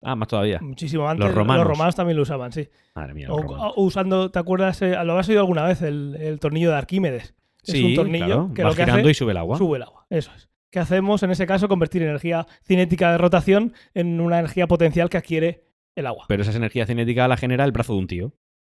[0.02, 0.58] Ah, más todavía.
[0.60, 1.24] Muchísimo antes.
[1.24, 1.94] Los romanos.
[1.94, 2.68] también lo usaban, sí.
[2.94, 3.28] Madre mía.
[3.30, 3.74] O, romanos.
[3.76, 4.82] usando, ¿te acuerdas?
[4.82, 7.34] eh, lo has oído alguna vez, el, el tornillo de Arquímedes.
[7.62, 8.50] Es sí, un tornillo claro.
[8.54, 9.56] que va lo que girando hace y sube el agua.
[9.56, 10.06] sube el agua.
[10.10, 10.50] Eso es.
[10.70, 11.68] ¿Qué hacemos en ese caso?
[11.68, 16.24] Convertir energía cinética de rotación en una energía potencial que adquiere el agua.
[16.28, 18.32] Pero esa energía cinética la genera el brazo de un tío.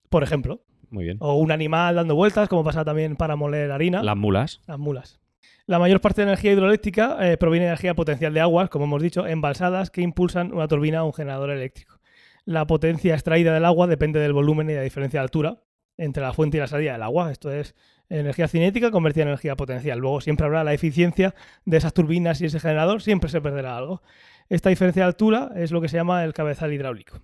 [0.10, 0.62] Por ejemplo.
[0.92, 1.18] Muy bien.
[1.22, 4.04] O un animal dando vueltas, como pasa también para moler harina.
[4.04, 4.62] Las mulas.
[4.68, 5.20] Las mulas.
[5.68, 9.02] La mayor parte de energía hidroeléctrica eh, proviene de energía potencial de aguas, como hemos
[9.02, 12.00] dicho, embalsadas que impulsan una turbina o un generador eléctrico.
[12.46, 15.62] La potencia extraída del agua depende del volumen y la diferencia de altura
[15.98, 17.32] entre la fuente y la salida del agua.
[17.32, 17.74] Esto es
[18.10, 20.00] energía cinética convertida en energía potencial.
[20.00, 21.34] Luego siempre habrá la eficiencia
[21.66, 24.04] de esas turbinas y ese generador, siempre se perderá algo.
[24.50, 27.20] Esta diferencia de altura es lo que se llama el cabezal hidráulico.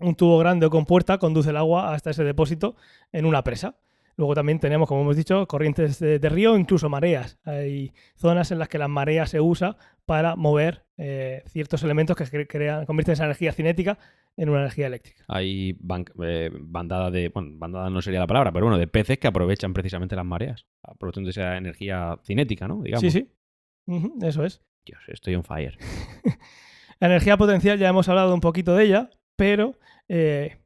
[0.00, 2.76] Un tubo grande o con puerta conduce el agua hasta ese depósito
[3.12, 3.76] en una presa.
[4.16, 7.38] Luego también tenemos, como hemos dicho, corrientes de, de río, incluso mareas.
[7.44, 12.24] Hay zonas en las que la marea se usa para mover eh, ciertos elementos que
[12.24, 13.98] cre- crean, convierten esa energía cinética
[14.36, 15.24] en una energía eléctrica.
[15.28, 17.28] Hay ban- eh, bandada de.
[17.28, 20.66] Bueno, bandada no sería la palabra, pero bueno, de peces que aprovechan precisamente las mareas.
[20.82, 22.82] Aprovechando esa energía cinética, ¿no?
[22.82, 23.00] Digamos.
[23.00, 23.28] Sí, sí.
[24.22, 24.62] Eso es.
[24.84, 25.76] Dios, estoy on fire.
[27.00, 30.56] La energía potencial ya hemos hablado un poquito de ella, pero eh,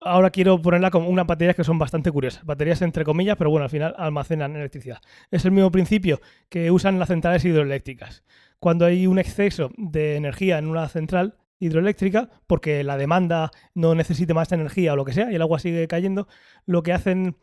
[0.00, 2.44] ahora quiero ponerla como unas baterías que son bastante curiosas.
[2.44, 5.00] Baterías entre comillas, pero bueno, al final almacenan electricidad.
[5.30, 8.24] Es el mismo principio que usan las centrales hidroeléctricas.
[8.58, 14.34] Cuando hay un exceso de energía en una central hidroeléctrica, porque la demanda no necesite
[14.34, 16.26] más energía o lo que sea, y el agua sigue cayendo,
[16.64, 17.36] lo que hacen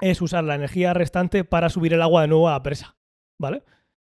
[0.00, 2.96] es usar la energía restante para subir el agua de nuevo a la presa.
[3.38, 3.62] ¿Vale?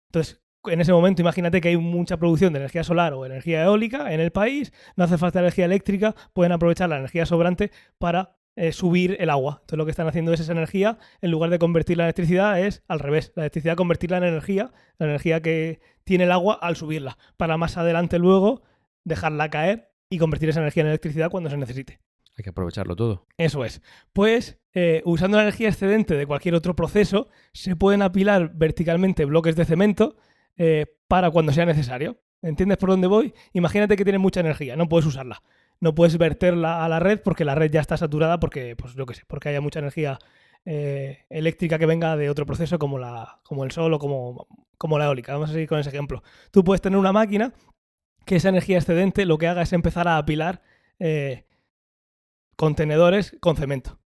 [0.09, 4.13] Entonces, en ese momento, imagínate que hay mucha producción de energía solar o energía eólica
[4.13, 8.73] en el país, no hace falta energía eléctrica, pueden aprovechar la energía sobrante para eh,
[8.73, 9.59] subir el agua.
[9.61, 12.83] Entonces, lo que están haciendo es esa energía, en lugar de convertirla en electricidad, es
[12.89, 13.33] al revés.
[13.37, 17.77] La electricidad convertirla en energía, la energía que tiene el agua al subirla, para más
[17.77, 18.63] adelante luego
[19.05, 22.01] dejarla caer y convertir esa energía en electricidad cuando se necesite.
[22.39, 23.27] Hay que aprovecharlo todo.
[23.39, 23.83] Eso es.
[24.13, 29.57] Pues eh, usando la energía excedente de cualquier otro proceso, se pueden apilar verticalmente bloques
[29.57, 30.17] de cemento
[30.57, 32.19] eh, para cuando sea necesario.
[32.43, 33.35] ¿Entiendes por dónde voy?
[33.53, 35.43] Imagínate que tienes mucha energía, no puedes usarla.
[35.81, 39.05] No puedes verterla a la red porque la red ya está saturada porque, pues yo
[39.05, 40.19] qué sé, porque haya mucha energía
[40.65, 44.47] eh, eléctrica que venga de otro proceso como, la, como el sol o como,
[44.79, 45.33] como la eólica.
[45.35, 46.23] Vamos a seguir con ese ejemplo.
[46.51, 47.53] Tú puedes tener una máquina
[48.25, 50.63] que esa energía excedente lo que haga es empezar a apilar
[50.99, 51.45] eh,
[52.57, 53.99] contenedores con cemento.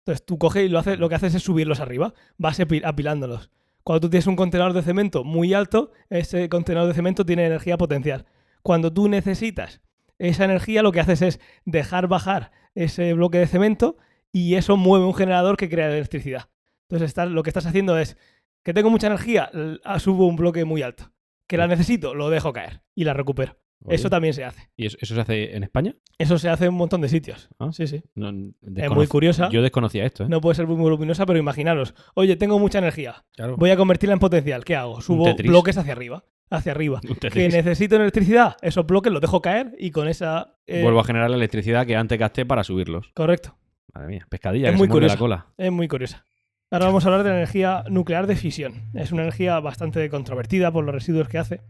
[0.00, 3.50] Entonces tú coges y lo, haces, lo que haces es subirlos arriba, vas api- apilándolos.
[3.84, 7.76] Cuando tú tienes un contenedor de cemento muy alto, ese contenedor de cemento tiene energía
[7.76, 8.26] potencial.
[8.62, 9.80] Cuando tú necesitas
[10.18, 13.96] esa energía, lo que haces es dejar bajar ese bloque de cemento
[14.30, 16.48] y eso mueve un generador que crea electricidad.
[16.88, 18.16] Entonces lo que estás haciendo es
[18.62, 19.50] que tengo mucha energía,
[19.98, 21.10] subo un bloque muy alto.
[21.48, 23.56] Que la necesito, lo dejo caer y la recupero.
[23.84, 24.70] Oye, Eso también se hace.
[24.76, 25.94] ¿Y eso, eso se hace en España?
[26.18, 27.48] Eso se hace en un montón de sitios.
[27.58, 27.70] Ah.
[27.72, 28.02] Sí, sí.
[28.14, 28.30] No,
[28.76, 29.48] Es muy curiosa.
[29.50, 30.28] Yo desconocía esto, ¿eh?
[30.28, 31.94] No puede ser muy voluminosa, pero imaginaros.
[32.14, 33.24] Oye, tengo mucha energía.
[33.34, 33.56] Claro.
[33.56, 34.64] Voy a convertirla en potencial.
[34.64, 35.00] ¿Qué hago?
[35.00, 36.24] Subo bloques hacia arriba.
[36.50, 37.00] Hacia arriba.
[37.32, 38.56] Que necesito electricidad.
[38.62, 40.54] Esos bloques los dejo caer y con esa.
[40.66, 43.10] eh, Vuelvo a generar la electricidad que antes gasté para subirlos.
[43.14, 43.56] Correcto.
[43.94, 45.46] Madre mía, pescadilla, Es que muy se muerde la cola.
[45.58, 46.24] Es muy curiosa.
[46.70, 48.90] Ahora vamos a hablar de la energía nuclear de fisión.
[48.94, 51.60] Es una energía bastante controvertida por los residuos que hace,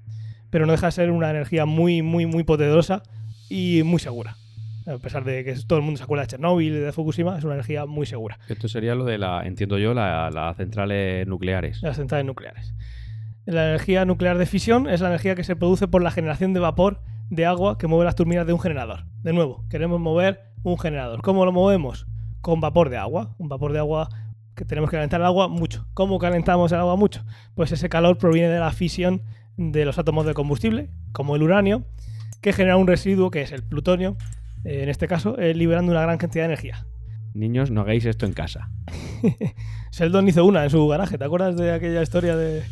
[0.52, 3.02] pero no deja de ser una energía muy, muy, muy poderosa
[3.48, 4.36] y muy segura.
[4.86, 7.44] A pesar de que todo el mundo se acuerda de Chernóbil y de Fukushima, es
[7.44, 8.38] una energía muy segura.
[8.48, 11.82] Esto sería lo de la, entiendo yo, la- las centrales nucleares.
[11.82, 12.74] las centrales nucleares.
[13.46, 16.60] La energía nuclear de fisión es la energía que se produce por la generación de
[16.60, 19.04] vapor de agua que mueve las turbinas de un generador.
[19.22, 21.22] De nuevo, queremos mover un generador.
[21.22, 22.06] ¿Cómo lo movemos?
[22.40, 23.34] Con vapor de agua.
[23.38, 24.08] Un vapor de agua
[24.54, 25.86] que tenemos que calentar el agua mucho.
[25.94, 27.24] ¿Cómo calentamos el agua mucho?
[27.54, 29.22] Pues ese calor proviene de la fisión
[29.56, 31.84] de los átomos de combustible, como el uranio,
[32.40, 34.16] que genera un residuo que es el plutonio,
[34.64, 36.86] eh, en este caso, eh, liberando una gran cantidad de energía.
[37.34, 38.68] Niños, no hagáis esto en casa.
[39.92, 41.18] Sheldon hizo una en su garaje.
[41.18, 42.62] ¿Te acuerdas de aquella historia de,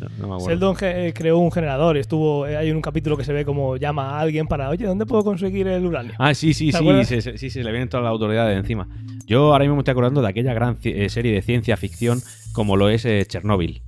[0.00, 0.48] No, no me acuerdo.
[0.48, 2.44] Sheldon ge- eh, creó un generador y estuvo.
[2.44, 5.68] hay un capítulo que se ve como llama a alguien para, oye, ¿dónde puedo conseguir
[5.68, 6.12] el uranio?
[6.18, 8.88] Ah, sí, sí, ¿Te sí, se, se- sí, se le vienen todas las autoridades encima.
[9.26, 12.20] Yo ahora mismo me estoy acordando de aquella gran serie de ciencia ficción
[12.52, 13.82] como lo es eh, Chernóbil.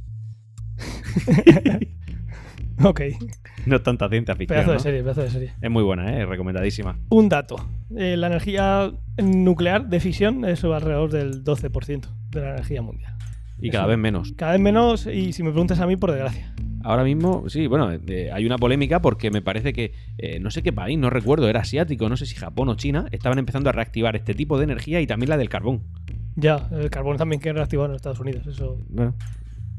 [2.83, 3.01] ok,
[3.67, 4.57] No tanta ciencia ficción.
[4.57, 4.83] pedazo de ¿no?
[4.83, 5.53] serie, pedazo de serie.
[5.61, 6.27] Es muy buena, ¿eh?
[6.27, 6.99] recomendadísima.
[7.09, 7.57] Un dato:
[7.97, 13.15] eh, la energía nuclear de fisión es alrededor del 12% de la energía mundial.
[13.61, 14.33] Y cada vez menos.
[14.37, 16.53] Cada vez menos, y si me preguntas a mí, por desgracia.
[16.85, 20.65] Ahora mismo, sí, bueno, eh, hay una polémica porque me parece que eh, no sé
[20.65, 23.73] qué país, no recuerdo, era asiático, no sé si Japón o China, estaban empezando a
[23.73, 25.83] reactivar este tipo de energía y también la del carbón.
[26.35, 28.47] Ya, el carbón también quiere reactivar en Estados Unidos.
[28.49, 29.15] Eso Bueno,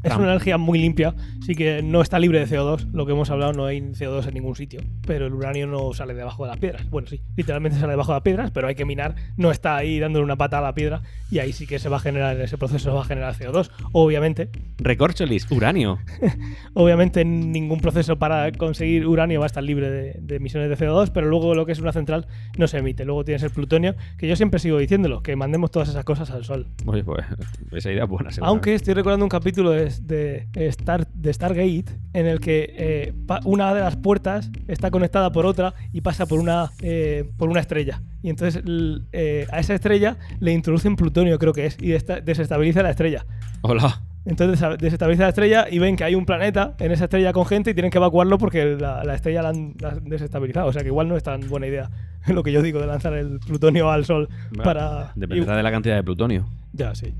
[0.03, 3.29] Es una energía muy limpia, sí que no está libre de CO2, lo que hemos
[3.29, 6.59] hablado, no hay CO2 en ningún sitio, pero el uranio no sale debajo de las
[6.59, 6.89] piedras.
[6.89, 9.99] Bueno, sí, literalmente sale debajo de las piedras, pero hay que minar, no está ahí
[9.99, 12.41] dándole una pata a la piedra y ahí sí que se va a generar, en
[12.41, 13.71] ese proceso se va a generar CO2.
[13.93, 15.99] Obviamente, recorcholis, uranio.
[16.73, 21.11] obviamente ningún proceso para conseguir uranio va a estar libre de, de emisiones de CO2,
[21.13, 23.05] pero luego lo que es una central no se emite.
[23.05, 26.43] Luego tienes el plutonio, que yo siempre sigo diciéndolo, que mandemos todas esas cosas al
[26.43, 26.67] sol.
[26.85, 27.25] Oye, pues
[27.71, 28.29] esa idea es buena.
[28.41, 33.13] Aunque estoy recordando un capítulo de, de, Star, de Stargate en el que eh,
[33.45, 37.59] una de las puertas está conectada por otra y pasa por una, eh, por una
[37.59, 38.01] estrella.
[38.21, 38.63] Y entonces
[39.11, 43.25] eh, a esa estrella le introducen plutonio, creo que es, y desestabiliza la estrella.
[43.61, 44.01] Hola.
[44.25, 47.71] Entonces desestabiliza la estrella y ven que hay un planeta en esa estrella con gente
[47.71, 50.67] y tienen que evacuarlo porque la, la estrella la han, la han desestabilizado.
[50.67, 51.89] O sea que igual no es tan buena idea
[52.27, 54.29] lo que yo digo de lanzar el plutonio al sol
[54.63, 55.11] para...
[55.15, 56.47] Dependerá de la cantidad de plutonio.
[56.71, 57.13] Ya, sí.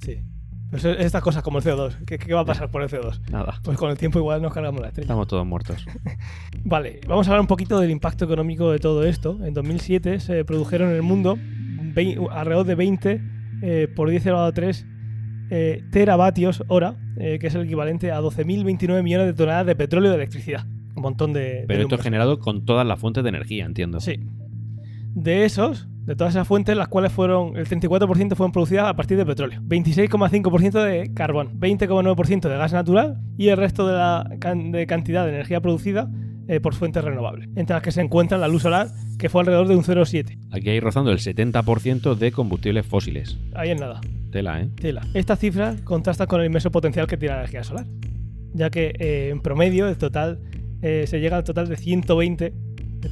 [0.00, 0.22] Sí.
[0.72, 2.04] Estas cosas como el CO2.
[2.04, 3.30] ¿Qué, qué va a pasar por el CO2?
[3.30, 3.60] Nada.
[3.62, 5.04] Pues con el tiempo igual nos cargamos la estrella.
[5.04, 5.86] Estamos todos muertos.
[6.64, 9.38] Vale, vamos a hablar un poquito del impacto económico de todo esto.
[9.44, 11.38] En 2007 se produjeron en el mundo
[12.30, 13.22] alrededor de 20
[13.62, 14.86] eh, por 10 elevado a 3
[15.50, 20.10] eh, teravatios hora, eh, que es el equivalente a 12.029 millones de toneladas de petróleo
[20.10, 20.66] y de electricidad.
[20.96, 24.00] Un montón de, de Pero esto es generado con todas las fuentes de energía, entiendo.
[24.00, 24.18] Sí.
[25.14, 29.16] De esos, de todas esas fuentes, las cuales fueron, el 34% fueron producidas a partir
[29.18, 34.70] de petróleo, 26,5% de carbón, 20,9% de gas natural y el resto de la can-
[34.72, 36.08] de cantidad de energía producida
[36.48, 38.86] eh, por fuentes renovables, entre las que se encuentra la luz solar,
[39.18, 40.38] que fue alrededor de un 0,7.
[40.52, 43.36] Aquí hay rozando el 70% de combustibles fósiles.
[43.54, 44.00] Ahí en nada.
[44.30, 44.68] Tela, ¿eh?
[44.80, 45.02] Tela.
[45.14, 47.86] Estas cifras contrastan con el inmenso potencial que tiene la energía solar,
[48.54, 50.38] ya que eh, en promedio el total
[50.82, 52.52] eh, se llega al total de 120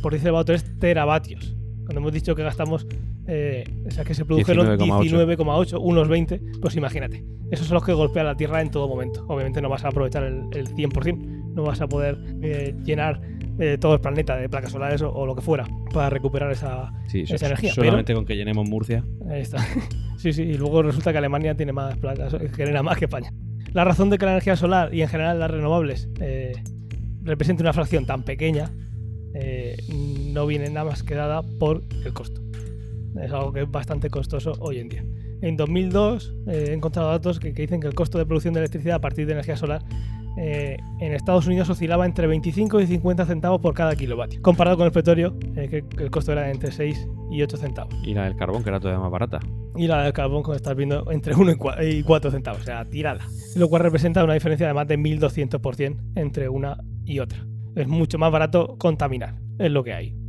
[0.00, 1.56] por 10 elevado a 3 teravatios.
[1.84, 2.86] Cuando hemos dicho que gastamos,
[3.26, 5.26] eh, o sea, que se produjeron 19,8.
[5.36, 7.24] 19,8, unos 20, pues imagínate.
[7.50, 9.24] Esos son los que golpean la Tierra en todo momento.
[9.28, 13.20] Obviamente no vas a aprovechar el, el 100%, no vas a poder eh, llenar
[13.58, 16.90] eh, todo el planeta de placas solares o, o lo que fuera para recuperar esa,
[17.06, 17.72] Sí, so- esa energía.
[17.74, 19.04] solamente con que llenemos Murcia.
[19.30, 19.58] Ahí está.
[20.16, 23.30] Sí, sí, y luego resulta que Alemania tiene más placas, genera más que España.
[23.74, 26.52] La razón de que la energía solar y en general las renovables eh,
[27.22, 28.70] represente una fracción tan pequeña
[29.34, 29.76] eh,
[30.34, 32.42] no viene nada más que dada por el costo.
[33.22, 35.04] Es algo que es bastante costoso hoy en día.
[35.40, 38.60] En 2002 eh, he encontrado datos que, que dicen que el costo de producción de
[38.60, 39.82] electricidad a partir de energía solar
[40.36, 44.86] eh, en Estados Unidos oscilaba entre 25 y 50 centavos por cada kilovatio, comparado con
[44.86, 47.94] el petróleo, eh, que, que el costo era entre 6 y 8 centavos.
[48.02, 49.40] Y la del carbón, que era todavía más barata.
[49.76, 53.20] y la del carbón, como estás viendo, entre 1 y 4 centavos, o sea, tirada.
[53.54, 57.46] Lo cual representa una diferencia de más de 1200% entre una y otra.
[57.76, 60.23] Es mucho más barato contaminar, es lo que hay.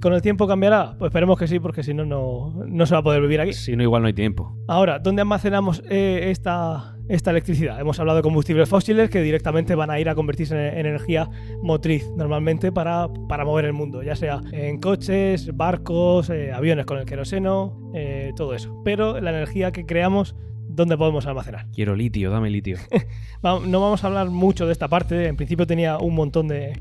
[0.00, 0.96] ¿Con el tiempo cambiará?
[0.98, 3.52] Pues esperemos que sí, porque si no, no se va a poder vivir aquí.
[3.52, 4.56] Si no, igual no hay tiempo.
[4.66, 7.80] Ahora, ¿dónde almacenamos eh, esta, esta electricidad?
[7.80, 11.28] Hemos hablado de combustibles fósiles que directamente van a ir a convertirse en, energía
[11.62, 16.98] motriz, normalmente para, para, mover el mundo, ya sea en coches, barcos, eh, aviones con
[16.98, 18.80] el queroseno, eh, todo eso.
[18.84, 20.34] Pero la energía que creamos
[20.74, 21.66] ¿dónde podemos almacenar?
[21.74, 22.78] Quiero litio, dame litio.
[23.42, 25.28] no vamos a hablar mucho de esta parte.
[25.28, 26.78] En principio tenía un montón de,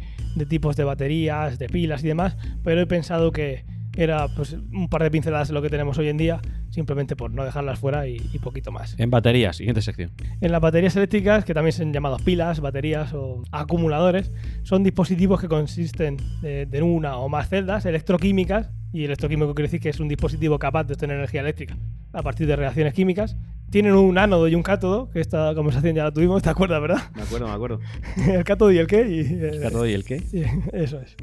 [0.48, 3.66] tipos de baterías, de pilas y demás, pero he pensado que
[3.98, 7.32] era pues, un par de pinceladas de lo que tenemos hoy en día, simplemente por
[7.32, 8.98] no dejarlas fuera y, poquito más.
[8.98, 10.12] En baterías, siguiente sección.
[10.40, 14.32] En las baterías eléctricas, que también son llamadas pilas, baterías o acumuladores,
[14.64, 19.90] son dispositivos que consisten de una o más celdas electroquímicas, y electroquímico quiere decir que
[19.90, 21.78] es un dispositivo capaz de obtener energía eléctrica
[22.14, 23.38] a partir de reacciones químicas
[23.72, 27.10] tienen un ánodo y un cátodo, que esta conversación ya la tuvimos, ¿te acuerdas, verdad?
[27.16, 27.80] Me acuerdo, me acuerdo.
[28.28, 29.08] el cátodo y el qué.
[29.08, 30.22] Y, el cátodo y el qué.
[30.74, 31.16] eso es.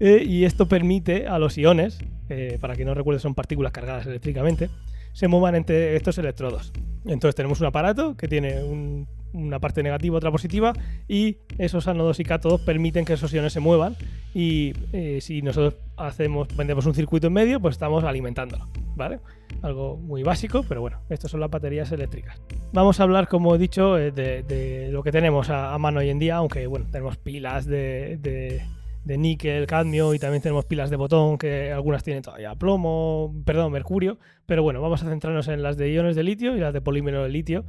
[0.00, 1.98] Eh, y esto permite a los iones,
[2.60, 4.68] para que no recuerde son partículas cargadas eléctricamente,
[5.12, 6.72] se muevan entre estos electrodos.
[7.04, 10.72] Entonces tenemos un aparato que tiene un una parte negativa, otra positiva,
[11.08, 13.96] y esos ánodos y cátodos permiten que esos iones se muevan.
[14.34, 19.20] Y eh, si nosotros hacemos, vendemos un circuito en medio, pues estamos alimentándolo, ¿vale?
[19.62, 22.40] Algo muy básico, pero bueno, estas son las baterías eléctricas.
[22.72, 26.18] Vamos a hablar, como he dicho, eh, de, lo que tenemos a, mano hoy en
[26.18, 28.18] día, aunque bueno, tenemos pilas de,
[29.04, 33.72] de níquel, cadmio y también tenemos pilas de botón que algunas tienen todavía plomo, perdón,
[33.72, 36.80] mercurio, pero bueno, vamos a centrarnos en las de iones de litio y las de
[36.80, 37.64] polímero de litio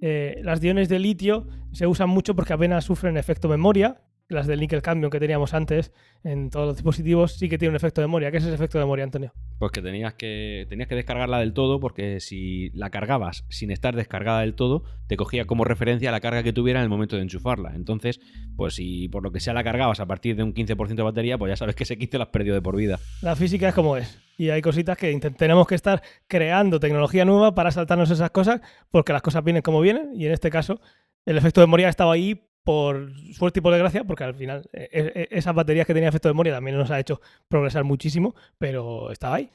[0.00, 4.00] eh, las de iones de litio se usan mucho porque apenas sufren efecto memoria.
[4.28, 5.92] Las del níquel cadmio que teníamos antes
[6.24, 8.32] en todos los dispositivos sí que tienen un efecto de memoria.
[8.32, 9.32] ¿Qué es ese efecto de memoria, Antonio?
[9.60, 13.94] Pues que tenías que tenías que descargarla del todo porque si la cargabas sin estar
[13.94, 17.22] descargada del todo, te cogía como referencia la carga que tuviera en el momento de
[17.22, 17.76] enchufarla.
[17.76, 18.18] Entonces,
[18.56, 21.38] pues si por lo que sea la cargabas a partir de un 15% de batería,
[21.38, 22.98] pues ya sabes que ese 15 lo has perdido de por vida.
[23.22, 24.20] La física es como es.
[24.36, 28.60] Y hay cositas que tenemos que estar creando tecnología nueva para saltarnos esas cosas,
[28.90, 30.10] porque las cosas vienen como vienen.
[30.16, 30.80] Y en este caso,
[31.24, 34.88] el efecto de memoria estaba ahí por suerte y por desgracia, porque al final e,
[34.90, 39.12] e, esas baterías que tenía efecto de memoria también nos ha hecho progresar muchísimo, pero
[39.12, 39.50] estaba ahí.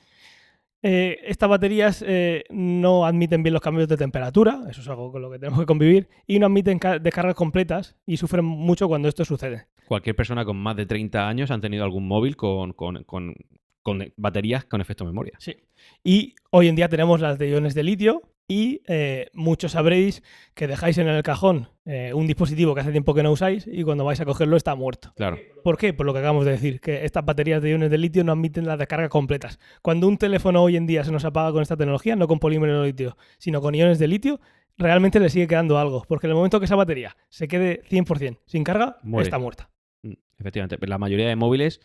[0.82, 5.22] Eh, estas baterías eh, no admiten bien los cambios de temperatura, eso es algo con
[5.22, 9.26] lo que tenemos que convivir, y no admiten descargas completas y sufren mucho cuando esto
[9.26, 9.68] sucede.
[9.90, 14.64] Cualquier persona con más de 30 años han tenido algún móvil con, con, con baterías
[14.64, 15.34] con efecto memoria.
[15.38, 15.58] Sí.
[16.02, 18.22] Y hoy en día tenemos las de iones de litio
[18.52, 20.24] y eh, muchos sabréis
[20.56, 23.84] que dejáis en el cajón eh, un dispositivo que hace tiempo que no usáis y
[23.84, 25.14] cuando vais a cogerlo está muerto.
[25.16, 25.38] Claro.
[25.64, 25.94] ¿Por qué?
[25.94, 28.66] Por lo que acabamos de decir, que estas baterías de iones de litio no admiten
[28.66, 29.58] las descargas completas.
[29.82, 32.82] Cuando un teléfono hoy en día se nos apaga con esta tecnología, no con polímero
[32.82, 34.42] de litio, sino con iones de litio,
[34.78, 36.04] realmente le sigue quedando algo.
[36.06, 39.70] Porque en el momento que esa batería se quede 100% sin carga, está muerta.
[40.04, 41.80] Mm, efectivamente, la mayoría de móviles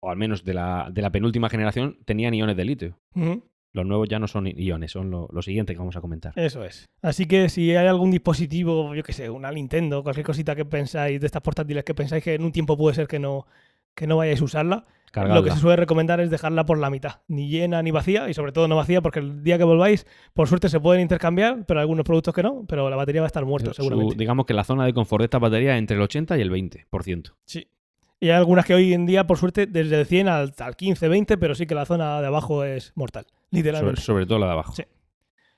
[0.00, 2.98] o al menos de la, de la penúltima generación, tenían iones de litio.
[3.72, 6.32] Los nuevos ya no son iones, son lo, siguiente que vamos a comentar.
[6.36, 6.88] Eso es.
[7.02, 11.20] Así que si hay algún dispositivo, yo que sé, una Nintendo, cualquier cosita que pensáis
[11.20, 13.46] de estas portátiles que pensáis que en un tiempo puede ser que no,
[13.94, 17.20] que no vayáis a usarla, lo que se suele recomendar es dejarla por la mitad,
[17.26, 20.48] ni llena ni vacía, y sobre todo no vacía, porque el día que volváis, por
[20.48, 23.44] suerte se pueden intercambiar, pero algunos productos que no, pero la batería va a estar
[23.44, 24.14] muerta, seguramente.
[24.16, 26.50] digamos que la zona de confort de esta batería es entre el 80 y el
[26.50, 27.34] 20%.
[27.44, 27.68] Sí,
[28.20, 31.38] y hay algunas que hoy en día, por suerte, desde el 100 al, 15, 20,
[31.38, 34.00] pero sí que la zona de abajo es mortal, literalmente.
[34.00, 34.72] Sobre, todo la de abajo.
[34.74, 34.84] Sí.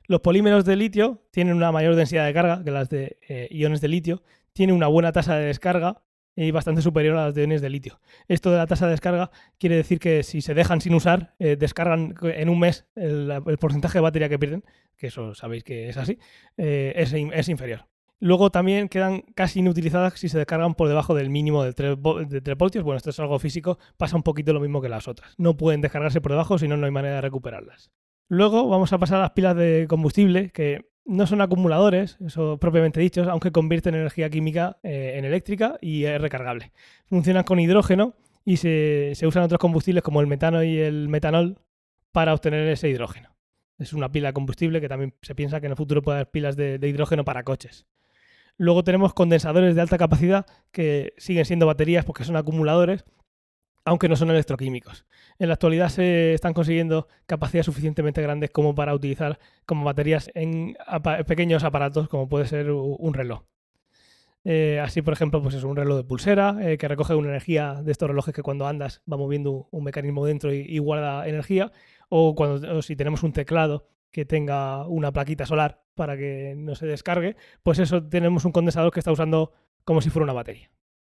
[0.07, 3.81] Los polímeros de litio tienen una mayor densidad de carga que las de eh, iones
[3.81, 4.23] de litio,
[4.53, 6.03] tienen una buena tasa de descarga
[6.35, 8.01] y bastante superior a las de iones de litio.
[8.29, 11.57] Esto de la tasa de descarga quiere decir que si se dejan sin usar, eh,
[11.57, 14.65] descargan en un mes el, porcentaje de batería que pierden,
[14.97, 16.19] que eso sabéis que es así,
[16.57, 17.87] eh, es inferior.
[18.23, 21.97] Luego también quedan casi inutilizadas si se descargan por debajo del mínimo de 3,
[22.57, 22.85] voltios.
[22.85, 25.35] Bueno, esto es algo físico, pasa un poquito lo mismo que las otras.
[25.39, 27.91] No pueden descargarse por debajo, si no, no hay manera de recuperarlas.
[28.29, 33.01] Luego vamos a pasar a las pilas de combustible, que no son acumuladores, eso propiamente
[33.01, 36.71] dicho, aunque convierten energía química eh, en eléctrica y es recargable.
[37.07, 38.15] Funcionan con hidrógeno
[38.45, 41.59] y se, usan otros combustibles como el metano y el metanol
[42.13, 43.35] para obtener ese hidrógeno.
[43.81, 46.31] Es una pila de combustible que también se piensa que en el futuro puede haber
[46.31, 47.85] pilas de hidrógeno para coches.
[48.59, 53.05] Luego tenemos condensadores de alta capacidad que siguen siendo baterías porque son acumuladores,
[53.85, 55.07] aunque no son electroquímicos.
[55.39, 60.77] En la actualidad se están consiguiendo capacidades suficientemente grandes como para utilizar como baterías en
[61.27, 63.43] pequeños aparatos como puede ser un reloj.
[64.45, 67.81] Eh, así, por ejemplo, pues es un reloj de pulsera eh, que recoge una energía
[67.83, 71.73] de estos relojes que cuando andas va moviendo un mecanismo dentro y, guarda energía.
[72.09, 76.87] O cuando si tenemos un teclado que tenga una plaquita solar para que no se
[76.87, 79.53] descargue, pues eso tenemos un condensador que está usando
[79.85, 80.71] como si fuera una batería.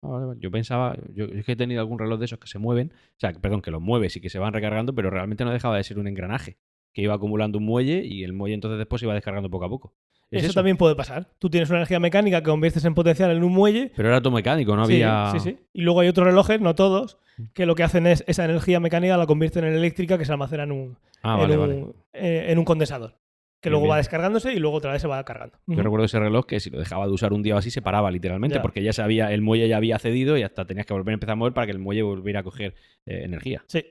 [0.03, 0.35] Ah.
[0.39, 3.19] Yo pensaba, yo es que he tenido algún reloj de esos que se mueven, o
[3.21, 5.85] sea, perdón, que los mueves y que se van recargando, pero realmente no dejaba de
[5.85, 6.59] ser un engranaje,
[6.95, 9.69] que iba acumulando un muelle y el muelle entonces después se iba descargando poco a
[9.69, 9.93] poco.
[10.31, 10.55] ¿Es Eso, eso?
[10.55, 11.29] también puede pasar.
[11.39, 13.93] Tú tienes una energía mecánica que conviertes en potencial en un muelle.
[13.95, 15.31] Pero era todo mecánico, no Sí, había...
[15.33, 15.59] sí, sí.
[15.75, 17.19] Y luego hay otros relojes, no todos,
[17.53, 20.63] que lo que hacen es esa energía mecánica la convierten en eléctrica que se almacena
[20.65, 21.93] en un, Ah, en vale, un, vale.
[22.15, 23.17] eh, en un condensador.
[23.61, 25.57] Que Bien, luego va descargándose y luego otra vez se va cargando.
[25.67, 27.81] Yo recuerdo ese reloj que si lo dejaba de usar un día o así se
[27.81, 28.63] paraba literalmente Ya.
[28.63, 31.33] porque ya sabía, el muelle ya había cedido y hasta tenías que volver a empezar
[31.33, 32.75] a mover para que el muelle volviera a coger
[33.07, 33.63] eh, energía.
[33.69, 33.85] Sí.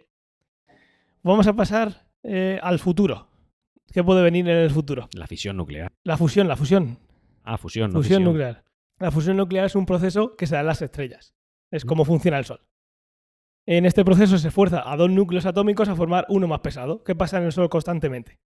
[1.24, 3.30] Vamos a pasar eh, al futuro.
[3.92, 5.08] ¿Qué puede venir en el futuro?
[5.14, 5.92] La fisión nuclear.
[6.04, 6.98] La fusión, la fusión.
[7.44, 8.24] Ah, fusión, no fusión fisión.
[8.24, 8.64] nuclear.
[9.00, 11.36] La fusión nuclear es un proceso que se da en las estrellas.
[11.72, 12.62] Es como funciona el Sol.
[13.66, 17.16] En este proceso se fuerza a dos núcleos atómicos a formar uno más pesado, que
[17.16, 18.40] pasa en el Sol constantemente.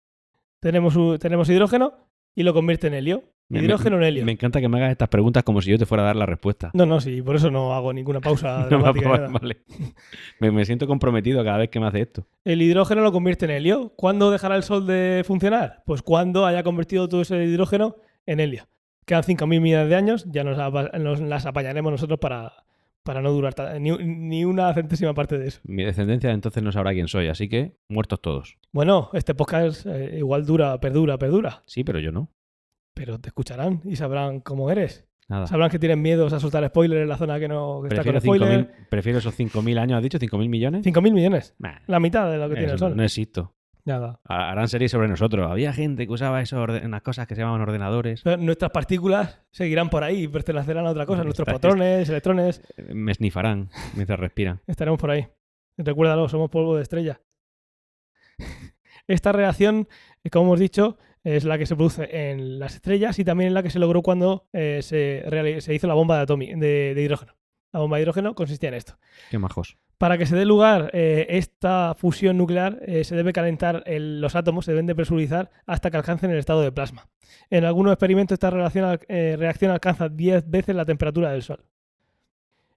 [0.61, 3.33] Tenemos, tenemos hidrógeno y lo convierte en helio.
[3.49, 4.25] Me- Hidrógeno en helio.
[4.25, 6.27] Me encanta que me hagas estas preguntas como si yo te fuera a dar la
[6.27, 6.71] respuesta.
[6.75, 9.29] No, no, sí, por eso no hago ninguna pausa No, dramática.
[9.29, 9.57] ni vale.
[10.41, 12.27] Me, me siento comprometido cada vez que me hace esto.
[12.45, 13.93] El hidrógeno lo convierte en helio.
[13.97, 15.83] ¿Cuándo dejará el Sol de funcionar?
[15.87, 18.65] Pues cuando haya convertido todo ese hidrógeno en helio.
[19.05, 22.53] Quedan 5.000 millones de años, ya nos, las apañaremos nosotros para,
[23.05, 25.61] para no durar ni, ni una centésima parte de eso.
[25.63, 28.59] Mi descendencia entonces no sabrá quién soy, así que muertos todos.
[28.73, 32.29] Bueno, este podcast eh, igual dura, perdura, perdura, Sí, pero yo no.
[32.97, 35.07] Pero te escucharán y sabrán cómo eres.
[35.29, 35.47] Nada.
[35.47, 38.19] Sabrán que tienen miedos a soltar spoilers en la zona que no que está con
[38.21, 38.69] spoiler.
[38.71, 40.19] 5.000 prefiero esos 5.000 años, ¿has dicho?
[40.19, 40.87] ¿5.000 millones?
[40.87, 42.97] 5.000 millones, Nah, la mitad de lo que tiene el eso, Sol.
[42.97, 43.53] no existo.
[43.85, 44.19] Nada.
[44.25, 45.49] Harán series sobre nosotros.
[45.49, 48.23] Había gente que usaba orde- unas cosas que se llamaban ordenadores.
[48.25, 51.23] Pero Nuestras partículas seguirán por ahí pertenecerán a otra cosa.
[51.25, 54.61] Nuestros Está- protones, electrones, Eh, Me esnifarán mientras respiran.
[54.67, 55.29] estaremos por ahí.
[55.77, 57.21] Recuérdalo, somos polvo de estrella.
[59.07, 59.87] Esta reacción,
[60.33, 63.71] como hemos dicho, es la que se produce en las estrellas y también la que
[63.71, 67.35] se logró cuando eh, se, hizo la bomba de, atomi- de, de hidrógeno.
[67.73, 68.97] La bomba de hidrógeno consistía en esto.
[69.31, 69.77] Qué majos.
[69.99, 74.37] Para que se dé lugar eh, esta fusión nuclear, eh, se debe calentar el- los
[74.37, 77.09] átomos, se deben de presurizar hasta que alcancen el estado de plasma.
[77.51, 81.65] En algunos experimentos esta relación eh, reacción alcanza 10 veces la temperatura del Sol.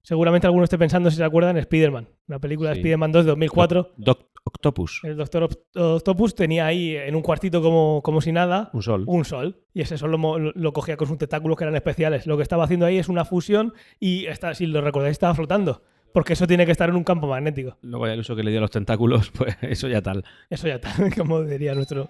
[0.10, 2.78] Seguramente alguno esté pensando, si se acuerdan, en Spider-Man, la película de.
[2.78, 3.94] Spider-Man 2 de 2004.
[3.96, 5.02] Doc- Octopus.
[5.04, 9.04] El Doctor Octopus tenía ahí en un cuartito como, como si nada Un sol.
[9.06, 10.10] un sol y ese sol
[10.56, 12.26] lo, cogía con sus tentáculos que eran especiales.
[12.26, 15.84] Lo que estaba haciendo ahí es una fusión y está, si lo recordáis estaba flotando.
[16.12, 17.78] Porque eso tiene que estar en un campo magnético.
[17.84, 20.24] Luego ya el uso que le dio a los tentáculos, pues eso ya tal.
[20.50, 22.10] Eso ya está, como diría nuestro,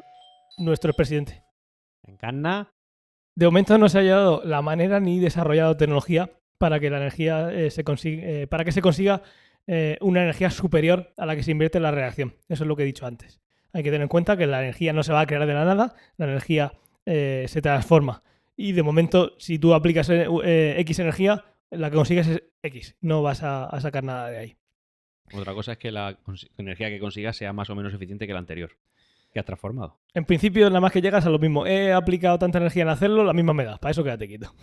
[0.58, 1.44] nuestro presidente.
[2.08, 2.72] Encarna.
[3.36, 7.52] De momento no se ha hallado la manera ni desarrollado tecnología para que la energía
[7.52, 9.24] eh, se consiga, eh, para que se consiga
[9.66, 12.36] eh, una energía superior a la que se invierte en la reacción.
[12.48, 13.40] Eso es lo que he dicho antes.
[13.74, 15.66] Hay que tener en cuenta que la energía no se va a crear de la
[15.66, 16.74] nada, la energía
[17.06, 18.22] se transforma.
[18.56, 22.96] Y de momento, si tú aplicas X energía, la que consigues es X.
[23.02, 24.58] No vas a, a sacar nada de ahí.
[25.34, 26.18] Otra cosa es que la
[26.58, 28.72] energía que consigas sea más o menos eficiente que la anterior.
[29.32, 30.00] Que has transformado.
[30.16, 31.68] En principio, nada más que llegas a lo mismo.
[31.68, 33.78] He aplicado tanta energía en hacerlo, la misma me da.
[33.78, 34.54] Para eso quédate quieto.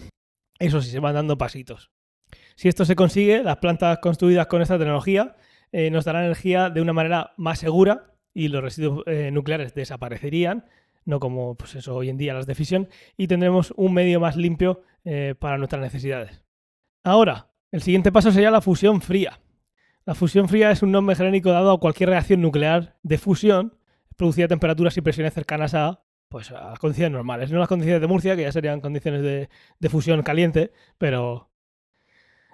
[0.58, 1.90] Eso sí, se van dando pasitos.
[2.56, 5.36] Si esto se consigue, las plantas construidas con esta tecnología
[5.72, 10.64] eh, nos darán energía de una manera más segura y los residuos eh, nucleares desaparecerían,
[11.04, 14.36] no como pues eso, hoy en día las de fisión, y tendremos un medio más
[14.36, 16.42] limpio eh, para nuestras necesidades.
[17.04, 19.40] Ahora, el siguiente paso sería la fusión fría.
[20.04, 23.76] La fusión fría es un nombre genérico dado a cualquier reacción nuclear de fusión
[24.16, 27.50] producida a temperaturas y presiones cercanas a, pues, a condiciones normales.
[27.50, 29.48] No las condiciones de Murcia, que ya serían condiciones de,
[29.78, 31.50] de fusión caliente, pero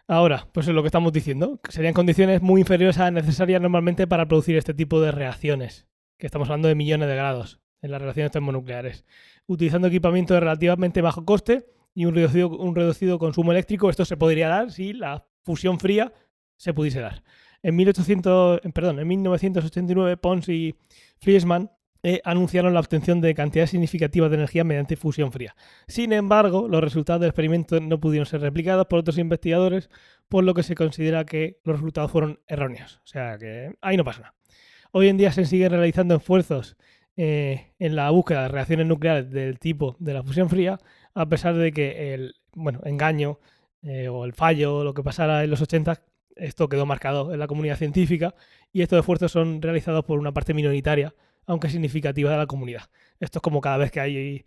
[0.06, 4.06] ahora, pues es lo que estamos diciendo, serían condiciones muy inferiores a las necesarias normalmente
[4.06, 5.86] para producir este tipo de reacciones,
[6.18, 9.04] que estamos hablando de millones de grados en las reacciones termonucleares.
[9.46, 14.16] Utilizando equipamiento de relativamente bajo coste y un reducido, un reducido consumo eléctrico, esto se
[14.16, 16.12] podría dar si la fusión fría
[16.56, 17.22] se pudiese dar.
[17.62, 20.74] En, 1800, en- perdón, en 1989, Pons y
[21.20, 21.70] Friesman
[22.02, 25.54] eh, anunciaron la obtención de cantidades significativas de energía mediante fusión fría.
[25.86, 29.88] Sin embargo, los resultados del experimento no pudieron ser replicados por otros investigadores,
[30.28, 33.00] por lo que se considera que los resultados fueron erróneos.
[33.04, 34.34] O sea que ahí no pasa nada.
[34.90, 36.76] Hoy en día se siguen realizando esfuerzos
[37.16, 40.78] eh, en la búsqueda de reacciones nucleares del tipo de la fusión fría,
[41.14, 43.38] a pesar de que el bueno, engaño
[43.82, 46.02] eh, o el fallo lo que pasara en los 80,
[46.36, 48.34] esto quedó marcado en la comunidad científica
[48.72, 51.14] y estos esfuerzos son realizados por una parte minoritaria,
[51.46, 52.90] aunque significativa de la comunidad.
[53.20, 54.44] Esto es como cada vez que hay,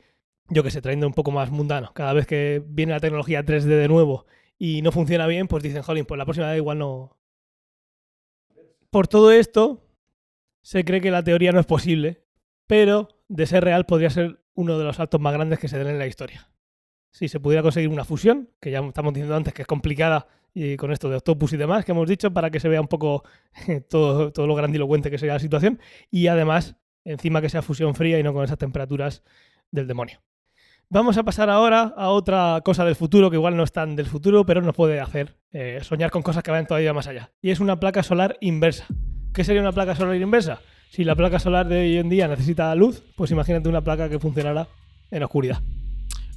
[0.49, 3.65] yo que sé, trayendo un poco más mundano, cada vez que viene la tecnología 3D
[3.65, 4.25] de nuevo
[4.57, 7.17] y no funciona bien, pues dicen, jolín, pues la próxima vez igual no.
[8.89, 9.87] Por todo esto,
[10.61, 12.25] se cree que la teoría no es posible
[12.67, 15.87] pero de ser real podría ser uno de los saltos más grandes que se den
[15.87, 16.49] en la historia.
[17.11, 20.77] Si se pudiera conseguir una fusión, que ya estamos diciendo antes que es complicada y
[20.77, 23.23] con esto de Octopus y demás que hemos dicho para que se vea un poco
[23.89, 25.79] todo, todo lo grandilocuente que sería la situación
[26.09, 26.75] y además
[27.05, 29.23] encima que sea fusión fría y no con esas temperaturas
[29.71, 30.21] del demonio.
[30.89, 34.05] Vamos a pasar ahora a otra cosa del futuro, que igual no es tan del
[34.05, 37.31] futuro, pero nos puede hacer eh, soñar con cosas que vayan todavía más allá.
[37.41, 38.85] Y es una placa solar inversa.
[39.33, 40.59] ¿Qué sería una placa solar inversa?
[40.89, 44.19] Si la placa solar de hoy en día necesita luz, pues imagínate una placa que
[44.19, 44.67] funcionará
[45.09, 45.61] en oscuridad.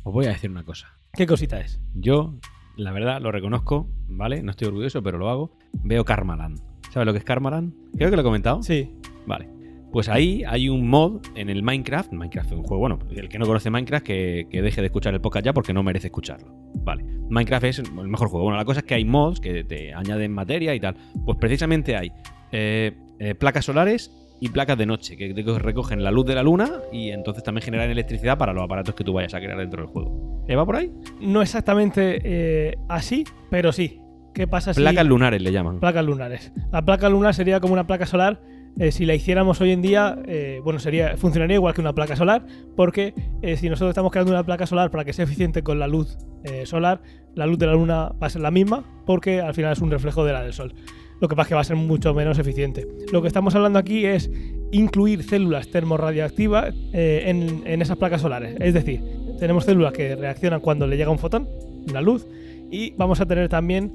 [0.03, 0.99] Os voy a decir una cosa.
[1.13, 1.81] ¿Qué cosita es?
[1.95, 2.35] Yo,
[2.77, 4.43] la verdad, lo reconozco, ¿vale?
[4.43, 5.53] No estoy orgulloso, pero lo hago.
[5.85, 6.59] Veo Karmaland.
[6.91, 7.75] ¿Sabes lo que es Karmaland?
[7.97, 8.63] Creo que lo he comentado.
[8.63, 8.91] Sí.
[9.27, 9.58] Vale.
[9.93, 12.13] Pues ahí hay un mod en el Minecraft.
[12.13, 15.15] Minecraft es un juego, bueno, el que no conoce Minecraft que, que deje de escuchar
[15.15, 16.53] el podcast ya porque no merece escucharlo.
[16.85, 17.05] Vale.
[17.31, 18.45] Minecraft es el mejor juego.
[18.45, 20.97] Bueno, la cosa es que hay mods que te añaden materia y tal.
[21.25, 22.13] Pues precisamente hay
[22.53, 24.11] eh, eh, placas solares
[24.41, 27.91] y placas de noche que recogen la luz de la luna y entonces también generan
[27.91, 30.45] electricidad para los aparatos que tú vayas a crear dentro del juego.
[30.47, 30.93] ¿Eh, ¿Va por ahí?
[31.21, 34.01] No exactamente eh, así, pero sí.
[34.35, 34.81] ¿Qué pasa si...
[34.81, 35.81] Placas lunares le llaman.
[35.81, 36.53] Placas lunares.
[36.71, 38.41] La placa lunar sería como una placa solar
[38.79, 42.15] eh, si la hiciéramos hoy en día, eh, bueno, sería, funcionaría igual que una placa
[42.15, 43.13] solar, porque
[43.43, 46.17] eh, si nosotros estamos creando una placa solar para que sea eficiente con la luz
[46.65, 47.03] solar,
[47.35, 49.91] la luz de la luna va a ser la misma, porque al final es un
[49.91, 50.73] reflejo de la del sol.
[51.21, 52.87] Lo que pasa es que va a ser mucho menos eficiente.
[53.13, 54.31] Lo que estamos hablando aquí es
[54.71, 58.57] incluir células termorradioactivas en, en esas placas solares.
[58.61, 59.03] Es decir,
[59.39, 61.49] tenemos células que reaccionan cuando le llega un fotón,
[61.91, 62.27] una luz,
[62.71, 63.93] y vamos a tener también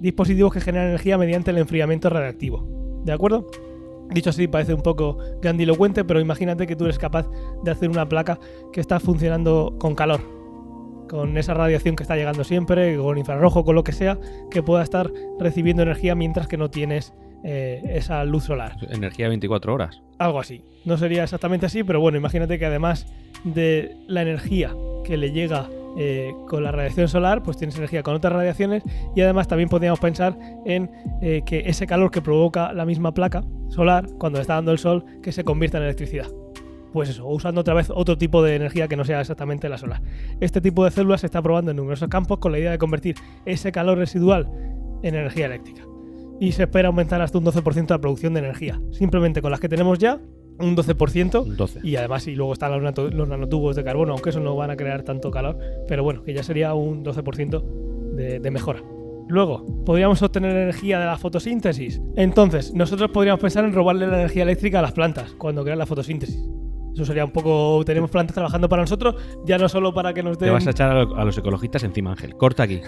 [0.00, 3.02] dispositivos que generan energía mediante el enfriamiento radiactivo.
[3.04, 3.46] ¿De acuerdo?
[4.12, 7.28] Dicho así, parece un poco grandilocuente, pero imagínate que tú eres capaz
[7.62, 8.38] de hacer una placa
[8.72, 10.20] que está funcionando con calor,
[11.08, 14.18] con esa radiación que está llegando siempre, con infrarrojo, con lo que sea,
[14.50, 18.76] que pueda estar recibiendo energía mientras que no tienes eh, esa luz solar.
[18.90, 20.00] Energía 24 horas.
[20.18, 20.64] Algo así.
[20.84, 23.06] No sería exactamente así, pero bueno, imagínate que además
[23.44, 28.14] de la energía que le llega eh, con la radiación solar, pues tienes energía con
[28.14, 28.82] otras radiaciones
[29.14, 30.90] y además también podríamos pensar en
[31.20, 35.04] eh, que ese calor que provoca la misma placa solar cuando está dando el sol,
[35.22, 36.26] que se convierta en electricidad.
[36.92, 40.02] Pues eso, usando otra vez otro tipo de energía que no sea exactamente la solar.
[40.40, 43.16] Este tipo de células se está probando en numerosos campos con la idea de convertir
[43.46, 44.50] ese calor residual
[45.02, 45.82] en energía eléctrica.
[46.38, 49.68] Y se espera aumentar hasta un 12% la producción de energía, simplemente con las que
[49.68, 50.20] tenemos ya
[50.62, 51.44] un 12%.
[51.44, 51.80] 12.
[51.82, 55.02] Y además, y luego están los, nanotubos de carbono, aunque eso no van a crear
[55.02, 55.58] tanto calor,
[55.88, 57.62] pero bueno, que ya sería un 12%
[58.14, 58.82] de, de mejora.
[59.28, 62.00] Luego, ¿podríamos obtener energía de la fotosíntesis?
[62.16, 65.86] Entonces, nosotros podríamos pensar en robarle la energía eléctrica a las plantas cuando crean la
[65.86, 66.44] fotosíntesis.
[66.94, 67.82] Eso sería un poco.
[67.86, 69.14] Tenemos plantas trabajando para nosotros,
[69.46, 70.54] ya no solo para que nos Te den.
[70.54, 72.36] vas a echar a, lo- a los ecologistas encima, Ángel.
[72.36, 72.80] Corta aquí.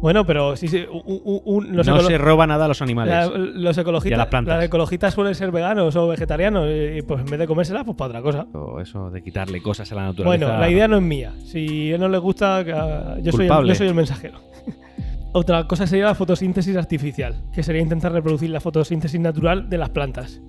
[0.00, 0.84] Bueno, pero sí, sí.
[0.90, 3.14] un- un- un- los no se roba nada a los animales.
[3.14, 4.56] la- los Y a ecologistas, las plantas.
[4.56, 8.08] los ecologistas suelen ser veganos o vegetarianos, y pues en vez de comérselas, pues para
[8.18, 8.46] otra cosa.
[8.58, 10.46] O eso de quitarle cosas a la naturaleza.
[10.46, 11.32] Bueno, la idea no es mía.
[11.44, 14.38] Si a él no le gusta, ah, yo, soy el, yo soy el mensajero.
[15.32, 19.90] Otra cosa sería la fotosíntesis artificial, que sería intentar reproducir la fotosíntesis natural de las
[19.90, 20.40] plantas.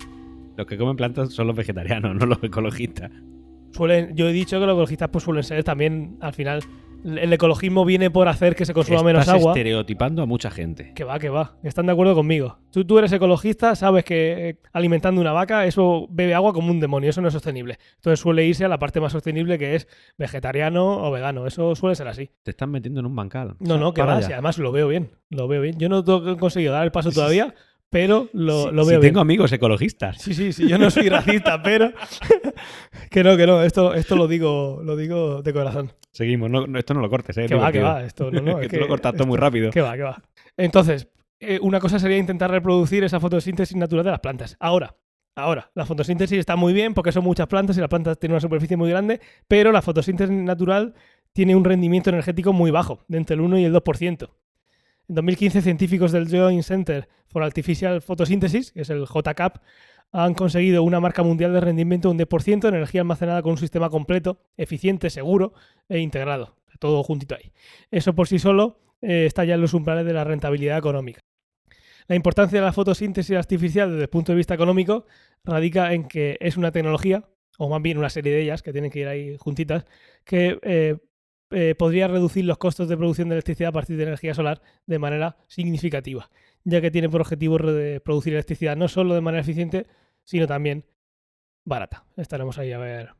[0.56, 3.10] Los que comen plantas son los vegetarianos, no los ecologistas.
[3.72, 6.62] Suelen, yo he dicho que los ecologistas pues suelen ser también, al final,
[7.04, 9.52] el ecologismo viene por hacer que se consuma menos Estás agua.
[9.52, 10.92] estereotipando a mucha gente.
[10.94, 11.56] Que va, que va.
[11.62, 12.58] Están de acuerdo conmigo.
[12.70, 16.80] Tú, tú eres ecologista, sabes que eh, alimentando una vaca, eso bebe agua como un
[16.80, 17.78] demonio, eso no es sostenible.
[17.96, 21.46] Entonces suele irse a la parte más sostenible que es vegetariano o vegano.
[21.46, 22.30] Eso suele ser así.
[22.42, 23.56] Te están metiendo en un bancal.
[23.58, 25.10] No, no, que va, si además lo veo bien.
[25.30, 25.78] Lo veo bien.
[25.78, 27.54] Yo no que conseguido dar el paso todavía,
[27.92, 29.12] pero lo, Si- lo si veo bien.
[29.12, 30.16] tengo amigos ecologistas.
[30.16, 31.92] Sí, sí, sí, yo no soy racista, pero
[33.10, 35.92] que no, que no, esto, esto lo digo, lo digo de corazón.
[36.10, 37.46] Seguimos, no, no, esto no lo cortes, ¿eh?
[37.46, 39.70] Que va, que va, esto no, no, que tú lo cortas todo muy rápido.
[39.70, 40.22] Que va, que va.
[40.56, 44.56] Entonces, eh, una cosa sería intentar reproducir esa fotosíntesis natural de las plantas.
[44.58, 44.96] Ahora,
[45.36, 48.40] ahora, la fotosíntesis está muy bien porque son muchas plantas y las plantas tienen una
[48.40, 50.94] superficie muy grande, pero la fotosíntesis natural
[51.34, 54.30] tiene un rendimiento energético muy bajo, de entre el 1 y el 2%.
[55.12, 59.58] En 2015, científicos del Joint Center for Artificial Photosynthesis, que es el JCAP,
[60.10, 63.58] han conseguido una marca mundial de rendimiento de un 10% de energía almacenada con un
[63.58, 65.52] sistema completo, eficiente, seguro
[65.90, 66.56] e integrado.
[66.78, 67.52] Todo juntito ahí.
[67.90, 71.20] Eso por sí solo eh, está ya en los umbrales de la rentabilidad económica.
[72.06, 75.04] La importancia de la fotosíntesis artificial desde el punto de vista económico
[75.44, 78.90] radica en que es una tecnología, o más bien una serie de ellas, que tienen
[78.90, 79.84] que ir ahí juntitas,
[80.24, 80.96] que eh,
[81.52, 84.98] eh, podría reducir los costos de producción de electricidad a partir de energía solar de
[84.98, 86.30] manera significativa,
[86.64, 87.58] ya que tiene por objetivo
[88.04, 89.86] producir electricidad no solo de manera eficiente,
[90.24, 90.84] sino también
[91.64, 92.04] barata.
[92.16, 93.10] Estaremos ahí a ver,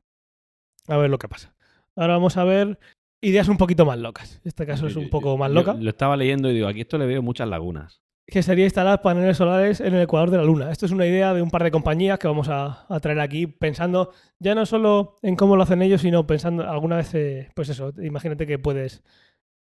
[0.88, 1.54] a ver lo que pasa.
[1.96, 2.78] Ahora vamos a ver
[3.20, 4.40] ideas un poquito más locas.
[4.44, 5.74] Este caso es un poco más Yo loca.
[5.74, 8.01] Lo estaba leyendo y digo, aquí esto le veo muchas lagunas.
[8.26, 10.70] Que sería instalar paneles solares en el ecuador de la Luna.
[10.70, 13.46] Esto es una idea de un par de compañías que vamos a, a traer aquí,
[13.46, 17.68] pensando ya no solo en cómo lo hacen ellos, sino pensando alguna vez, eh, pues
[17.68, 19.02] eso, imagínate que puedes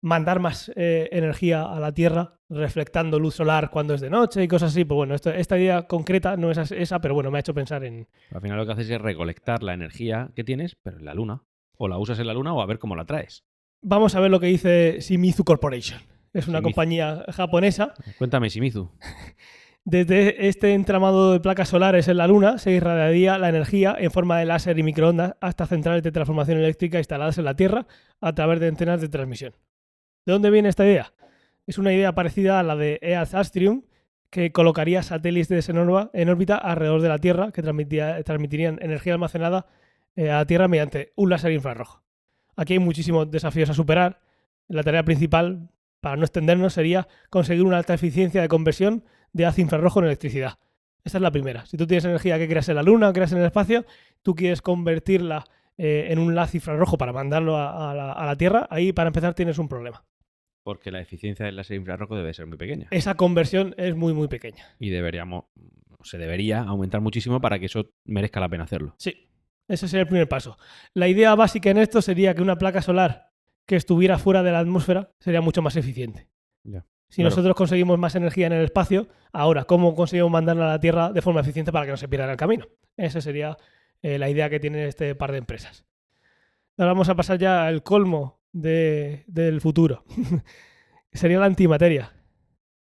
[0.03, 4.49] mandar más eh, energía a la Tierra reflectando luz solar cuando es de noche y
[4.49, 4.85] cosas así.
[4.85, 7.83] Pues bueno, esto- esta idea concreta no es esa, pero bueno, me ha hecho pensar
[7.85, 8.07] en...
[8.33, 11.43] Al final lo que haces es recolectar la energía que tienes, pero en la luna.
[11.79, 13.45] O la usas en la luna o a ver cómo la traes.
[13.83, 16.01] Vamos a ver lo que dice Shimizu Corporation.
[16.39, 16.63] Es una Shimizu.
[16.63, 18.91] compañía japonesa Cuéntame, Shimizu.
[19.85, 24.37] Desde este entramado de placas solares en la Luna se irradiaría la energía en forma
[24.39, 27.87] de láser y microondas hasta centrales de transformación eléctrica instaladas en la Tierra
[28.21, 29.53] a través de antenas de transmisión.
[30.25, 31.13] ¿De dónde viene esta idea?
[31.69, 33.83] Es una idea parecida a la de EAS Astrium,
[34.31, 39.67] que colocaría satélites en, orba- en órbita alrededor de la Tierra que transmitirían energía almacenada
[40.17, 42.03] eh, a la Tierra mediante un láser infrarrojo.
[42.57, 44.19] Aquí hay muchísimos desafíos a superar.
[44.67, 45.69] La tarea principal,
[46.07, 49.03] para no extendernos, sería conseguir una alta eficiencia de conversión
[49.33, 50.61] de haz infrarrojo en electricidad.
[51.03, 51.67] Esta es la primera.
[51.67, 53.85] Si tú tienes energía que creas en la Luna o creas en el espacio,
[54.23, 55.47] tú quieres convertirla
[55.77, 59.09] eh, en un haz infrarrojo para mandarlo a, a la, a la Tierra, ahí para
[59.09, 60.05] empezar tienes un problema.
[60.63, 62.87] Porque la eficiencia del láser infrarrojo debe ser muy pequeña.
[62.93, 64.65] Esa conversión es muy, muy pequeña.
[64.79, 65.47] Y deberíamos,
[66.05, 68.95] se debería aumentar muchísimo para que eso merezca la pena hacerlo.
[68.99, 69.29] Sí,
[69.67, 70.57] ese sería el primer paso.
[70.95, 73.33] La idea básica en esto sería que una placa solar
[73.67, 76.29] que estuviera fuera de la atmósfera sería mucho más eficiente.
[77.09, 77.31] Si Claro.
[77.31, 81.23] nosotros conseguimos más energía en el espacio, ahora, ¿cómo conseguimos mandarla a la Tierra de
[81.23, 82.67] forma eficiente para que no se pierda en el camino?
[82.97, 83.57] Esa sería
[84.03, 85.87] eh, la idea que tiene este par de empresas.
[86.77, 90.05] Ahora vamos a pasar ya al colmo de- del futuro.
[91.13, 92.13] sería la antimateria.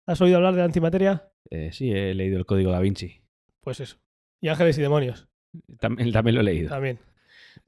[0.07, 1.29] ¿Has oído hablar de la antimateria?
[1.51, 3.23] Eh, sí, he leído el código da Vinci.
[3.61, 3.99] Pues eso.
[4.41, 5.29] Y ángeles y demonios
[5.79, 6.69] También, también lo he leído.
[6.69, 6.99] también.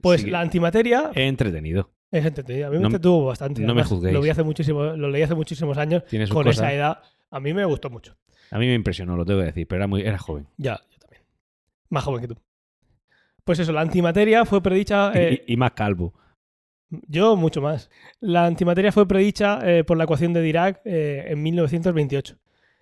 [0.01, 0.29] Pues Sí.
[0.29, 1.91] la antimateria He entretenido.
[2.13, 2.67] Es entretenido.
[2.67, 3.61] A mí me No entretuvo bastante.
[3.63, 4.13] no me juzguéis.
[4.13, 6.05] Lo, vi hace muchísimo, lo leí hace muchísimos años.
[6.05, 6.57] Tiene Con cosas.
[6.63, 6.99] esa edad,
[7.31, 8.15] a mí me gustó mucho.
[8.51, 10.45] A mí me impresionó, lo tengo que decir, pero era, muy, era joven.
[10.57, 11.23] Ya, yo también.
[11.89, 12.37] Más joven que tú.
[13.43, 15.11] Pues eso, la antimateria fue predicha.
[15.13, 16.13] Y- eh, y, y más calvo.
[17.07, 17.89] yo, mucho más.
[18.19, 22.37] La antimateria fue predicha eh, por la ecuación de Dirac eh, en 1928.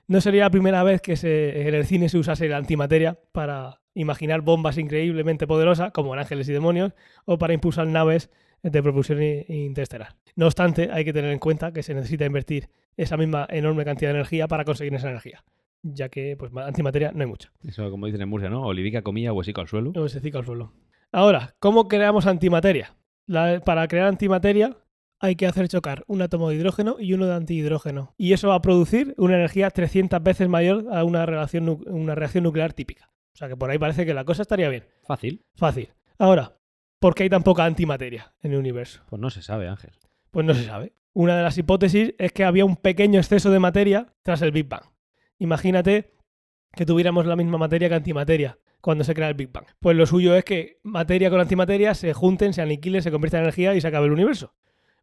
[0.08, 3.80] No sería la primera vez que se, en el cine se usase la antimateria para
[3.94, 6.92] imaginar bombas increíblemente poderosas, como en Ángeles y Demonios,
[7.24, 8.30] o para impulsar naves
[8.64, 10.16] de propulsión interestelar.
[10.36, 14.10] No obstante, hay que tener en cuenta que se necesita invertir esa misma enorme cantidad
[14.12, 15.44] de energía para conseguir esa energía,
[15.82, 17.52] ya que pues, antimateria no hay mucha.
[17.68, 18.64] Eso como dicen en Murcia, ¿no?
[18.66, 19.92] Olivica comía huesico al suelo.
[19.96, 20.74] O se cica al suelo.
[21.12, 22.96] Ahora, ¿cómo creamos antimateria?
[23.26, 24.78] La- para crear antimateria
[25.20, 28.14] hay que hacer chocar un átomo de hidrógeno y uno de antihidrógeno.
[28.18, 32.44] Y eso va a producir una energía 300 veces mayor a una, relación, una reacción
[32.44, 33.10] nuclear típica.
[33.34, 34.84] O sea que por ahí parece que la cosa estaría bien.
[35.04, 35.46] Fácil.
[35.56, 35.90] Fácil.
[36.18, 36.58] Ahora,
[37.02, 39.02] ¿por qué hay tan poca antimateria en el universo?
[39.10, 39.92] Pues no se sabe, Ángel.
[40.30, 40.94] Pues no se sabe.
[41.14, 44.70] Una de las hipótesis es que había un pequeño exceso de materia tras el Big
[44.70, 44.84] Bang.
[45.40, 46.14] Imagínate
[46.74, 49.66] que tuviéramos la misma materia que antimateria cuando se crea el Big Bang.
[49.80, 53.46] Pues lo suyo es que materia con antimateria se junten, se aniquilen, se conviertan en
[53.46, 54.54] energía y se acabe el universo.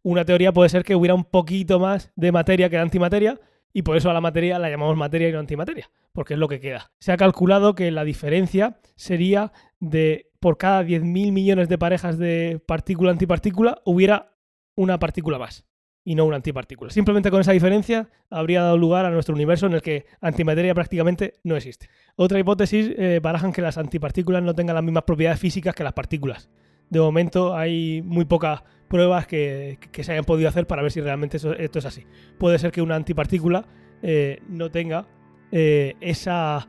[0.03, 3.41] Una teoría puede ser que hubiera un poquito más de materia que de antimateria
[3.73, 6.49] y por eso a la materia la llamamos materia y no antimateria, porque es lo
[6.49, 6.91] que queda.
[6.99, 12.61] Se ha calculado que la diferencia sería de por cada 10.000 millones de parejas de
[12.67, 14.33] partícula-antipartícula hubiera
[14.75, 15.65] una partícula más
[16.05, 16.91] y no una antipartícula.
[16.91, 21.35] Simplemente con esa diferencia habría dado lugar a nuestro universo en el que antimateria prácticamente
[21.45, 21.91] no existe.
[22.17, 25.93] Otra hipótesis eh, barajan que las antipartículas no tengan las mismas propiedades físicas que las
[25.93, 26.49] partículas.
[26.89, 31.01] De momento hay muy pocas pruebas que, que se hayan podido hacer para ver si
[31.01, 32.05] realmente eso- esto es así.
[32.39, 33.67] Puede ser que una antipartícula
[34.03, 35.07] eh, no tenga
[35.53, 36.67] eh, esa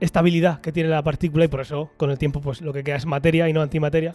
[0.00, 2.96] estabilidad que tiene la partícula y por eso con el tiempo pues lo que queda
[2.96, 4.12] es materia y no antimateria.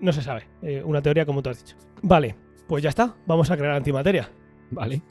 [0.00, 0.44] No se sabe.
[0.62, 1.76] Eh, una teoría como tú has dicho.
[2.02, 2.34] Vale,
[2.66, 3.14] pues ya está.
[3.26, 4.28] Vamos a crear antimateria.
[4.70, 5.02] Vale.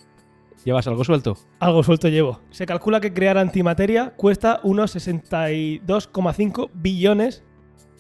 [0.66, 1.38] ¿Llevas algo suelto?
[1.60, 2.42] Algo suelto llevo.
[2.50, 7.44] Se calcula que crear antimateria cuesta unos 62,5 billones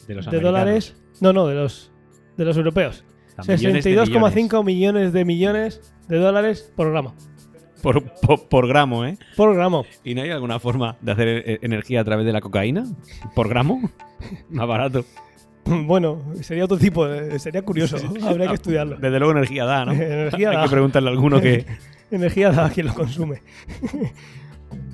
[0.07, 0.95] De los de dólares.
[1.21, 1.91] No, no, de los,
[2.38, 3.03] de los europeos.
[3.38, 3.61] Americanos.
[3.61, 4.09] Millones de millones.
[4.33, 7.15] 62,5 millones de millones de dólares por gramo.
[7.81, 9.17] Por, por, por gramo, ¿eh?
[9.35, 9.85] Por gramo.
[10.03, 12.83] ¿Y no hay alguna forma de hacer eh, energía a través de la cocaína?
[13.35, 13.89] ¿Por gramo?
[14.49, 15.05] Más barato.
[15.69, 17.97] Bueno, sería otro tipo, de- sería curioso.
[18.25, 18.95] Habría que estudiarlo.
[18.95, 19.91] Desde luego energía da, ¿no?
[19.91, 20.63] Energía Hay da.
[20.63, 21.65] que preguntarle a alguno que...
[22.09, 23.41] Energía da a quien lo consume.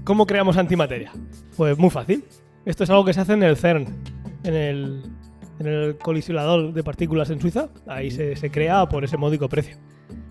[0.03, 1.11] ¿Cómo creamos antimateria?
[1.55, 2.23] Pues muy fácil.
[2.65, 3.85] Esto es algo que se hace en el CERN,
[4.43, 5.03] en el,
[5.66, 7.70] en el colisionador de partículas en Suiza.
[7.88, 9.78] Ahí se, se crea por ese módico precio.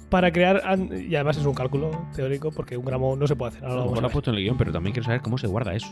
[0.09, 0.63] Para crear,
[1.09, 3.65] y además es un cálculo teórico porque un gramo no se puede hacer.
[3.65, 5.47] Ahora lo vamos a ha puesto en el guion, pero también quiero saber cómo se
[5.47, 5.89] guarda eso.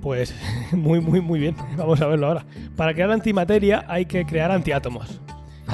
[0.00, 0.34] Pues
[0.72, 1.54] muy, muy, muy bien.
[1.76, 2.44] Vamos a verlo ahora.
[2.76, 5.20] Para crear antimateria hay que crear antiátomos.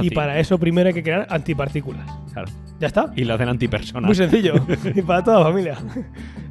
[0.00, 2.06] Y para eso primero hay que crear antipartículas.
[2.32, 2.50] Claro.
[2.78, 3.12] Ya está.
[3.16, 4.06] Y lo hacen antipersonas.
[4.06, 4.54] Muy sencillo.
[4.94, 5.78] y para toda la familia.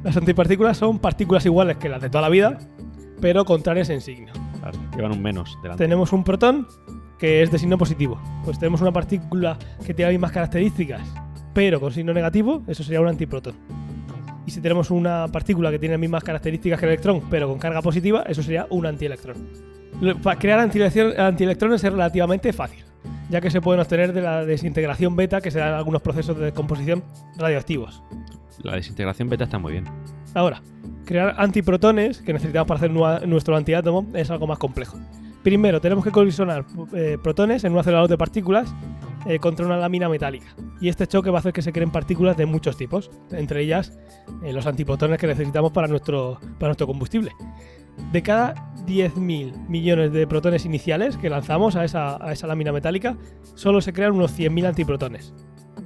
[0.04, 2.58] Las antipartículas son partículas iguales que las de toda la vida,
[3.20, 4.32] pero contrarias en signo.
[4.60, 5.84] Claro, llevan un menos delante.
[5.84, 6.66] Tenemos un protón
[7.18, 8.20] que es de signo positivo.
[8.44, 11.02] Pues tenemos una partícula que tiene las mismas características,
[11.52, 13.54] pero con signo negativo, eso sería un antiprotón.
[14.46, 17.58] Y si tenemos una partícula que tiene las mismas características que el electrón, pero con
[17.58, 19.36] carga positiva, eso sería un antielectrón.
[20.22, 22.82] Para crear antielectron- antielectrones es relativamente fácil,
[23.28, 26.36] ya que se pueden obtener de la desintegración beta que se da en algunos procesos
[26.38, 27.04] de descomposición
[27.36, 28.02] radioactivos.
[28.62, 29.84] La desintegración beta está muy bien.
[30.34, 30.62] Ahora,
[31.04, 32.90] crear antiprotones que necesitamos para hacer
[33.26, 34.98] nuestro antiátomo es algo más complejo.
[35.42, 38.74] Primero, tenemos que colisionar eh, protones en un acelerador de partículas
[39.26, 40.46] eh, contra una lámina metálica.
[40.80, 43.98] Y este choque va a hacer que se creen partículas de muchos tipos, entre ellas
[44.42, 47.32] eh, los antiprotones que necesitamos para nuestro, para nuestro combustible.
[48.12, 48.54] De cada
[48.86, 53.16] 10.000 millones de protones iniciales que lanzamos a esa, a esa lámina metálica,
[53.54, 55.34] solo se crean unos 100.000 antiprotones,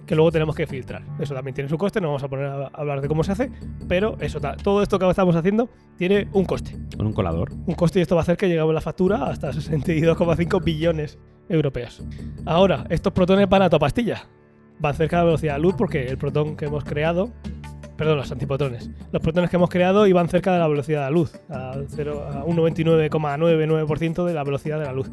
[0.07, 1.03] que luego tenemos que filtrar.
[1.19, 3.51] Eso también tiene su coste, no vamos a poner a hablar de cómo se hace,
[3.89, 6.77] pero eso, todo esto que estamos haciendo tiene un coste.
[6.97, 7.53] Con un colador.
[7.67, 12.03] Un coste y esto va a hacer que lleguemos la factura hasta 62,5 billones europeos.
[12.47, 14.27] Ahora, estos protones van a toda pastilla.
[14.79, 17.31] Van cerca de la velocidad de la luz porque el protón que hemos creado.
[17.97, 18.91] Perdón, los antiprotones.
[19.13, 21.75] Los protones que hemos creado iban cerca de la velocidad de la luz, a
[22.45, 25.13] un 99,99% de la velocidad de la luz.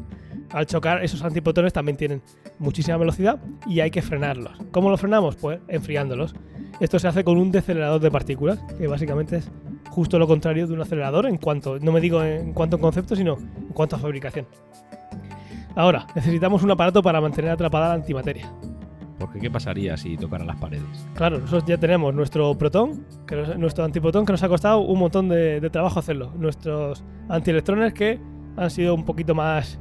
[0.52, 2.22] Al chocar, esos antiprotones también tienen
[2.58, 4.52] muchísima velocidad y hay que frenarlos.
[4.70, 5.36] ¿Cómo los frenamos?
[5.36, 6.34] Pues enfriándolos.
[6.80, 9.50] Esto se hace con un decelerador de partículas, que básicamente es
[9.90, 13.14] justo lo contrario de un acelerador en cuanto, no me digo en cuanto a concepto,
[13.16, 14.46] sino en cuanto a fabricación.
[15.74, 18.50] Ahora, necesitamos un aparato para mantener atrapada la antimateria.
[19.18, 20.82] Porque ¿qué pasaría si tocaran las paredes?
[21.14, 24.98] Claro, nosotros ya tenemos nuestro protón, que nos- nuestro antiprotón, que nos ha costado un
[24.98, 26.32] montón de, de trabajo hacerlo.
[26.36, 28.18] Nuestros antielectrones que
[28.56, 29.78] han sido un poquito más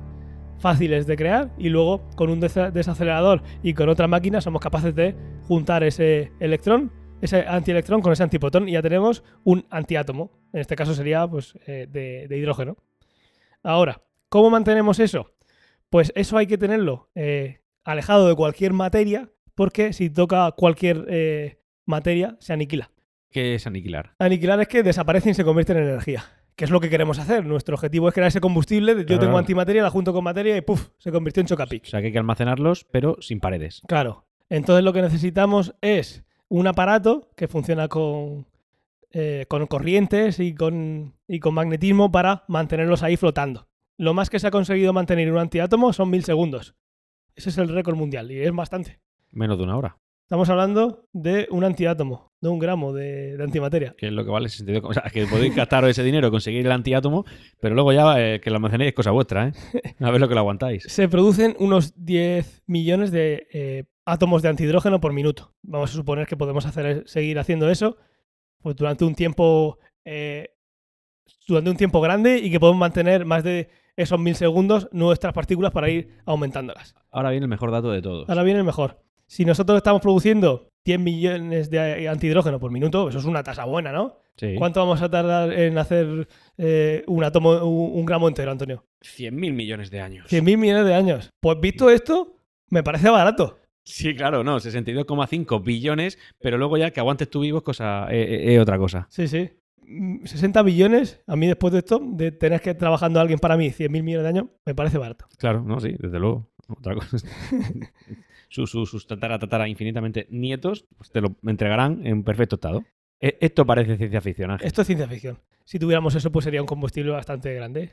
[0.61, 4.95] fáciles de crear y luego con un desa- desacelerador y con otra máquina somos capaces
[4.95, 5.15] de
[5.47, 6.91] juntar ese electrón,
[7.21, 10.31] ese antielectrón con ese antiprotón y ya tenemos un antiátomo.
[10.53, 12.77] En este caso sería pues, eh, de, de hidrógeno.
[13.63, 15.31] Ahora, ¿cómo mantenemos eso?
[15.89, 21.59] Pues eso hay que tenerlo eh, alejado de cualquier materia porque si toca cualquier eh,
[21.85, 22.91] materia se aniquila.
[23.29, 24.13] ¿Qué es aniquilar?
[24.19, 26.23] Aniquilar es que desaparece y se convierte en energía.
[26.55, 27.45] Que es lo que queremos hacer.
[27.45, 28.93] Nuestro objetivo es crear ese combustible.
[28.95, 29.21] Yo Claro.
[29.21, 30.89] tengo antimateria, la junto con materia y ¡puf!
[30.97, 31.85] Se convirtió en O chocapic.
[31.85, 33.81] sea que hay que almacenarlos, pero sin paredes.
[33.87, 34.25] Claro.
[34.49, 38.45] Entonces lo que necesitamos es un aparato que funciona con,
[39.11, 43.67] eh, con corrientes y con, y con magnetismo para mantenerlos ahí flotando.
[43.97, 46.75] Lo más que se ha conseguido mantener un antiátomo son mil segundos.
[47.35, 48.99] Ese es el récord mundial y es bastante.
[49.31, 49.97] Menos de una hora.
[50.23, 53.95] Estamos hablando de un antiátomo, de un gramo de, de antimateria.
[53.97, 54.83] Que es lo que vale 62.
[54.89, 57.23] O sea, que podéis gastar ese dinero, conseguir el antiátomo,
[57.59, 59.53] pero luego ya eh, que lo almacenéis es cosa vuestra, ¿eh?
[59.99, 60.83] A ver lo que lo aguantáis.
[60.87, 65.53] Se producen unos 10 millones de eh, átomos de antihidrógeno por minuto.
[65.61, 67.97] Vamos a suponer que podemos hacer, seguir haciendo eso
[68.61, 70.49] pues, durante un tiempo eh,
[71.47, 75.71] durante un tiempo grande y que podemos mantener más de esos mil segundos nuestras partículas
[75.71, 76.95] para ir aumentándolas.
[77.11, 78.27] Ahora viene el mejor dato de todos.
[78.29, 79.03] Ahora viene el mejor.
[79.27, 83.91] Si nosotros estamos produciendo 10 millones de antihidrógeno por minuto, eso es una tasa buena,
[83.91, 84.17] ¿no?
[84.35, 84.55] Sí.
[84.57, 86.27] ¿Cuánto vamos a tardar en hacer
[86.57, 88.85] eh, un átomo, un, gramo entero, Antonio?
[89.01, 90.31] 100.000 millones de años.
[90.31, 91.31] 100.000 millones de años.
[91.39, 92.35] Pues visto esto,
[92.69, 93.59] me parece barato.
[93.83, 98.53] Sí, claro, no, 62,5 billones, pero luego ya que aguantes tú vivo es cosa, eh,
[98.53, 99.07] eh, otra cosa.
[99.09, 99.49] Sí, sí.
[99.85, 103.57] Mm, 60 billones, a mí después de esto, de tener que ir trabajando alguien para
[103.57, 105.27] mí 100.000 millones de años, me parece barato.
[105.37, 106.49] Claro, no, sí, desde luego.
[106.67, 107.17] Otra cosa.
[108.51, 112.83] sus, sus, sus tatara, tatara infinitamente nietos pues te lo entregarán en perfecto estado.
[113.19, 114.67] E- Esto parece ciencia ficción, Ángel.
[114.67, 115.39] Esto es ciencia ficción.
[115.63, 117.91] Si tuviéramos eso, pues sería un combustible bastante grande.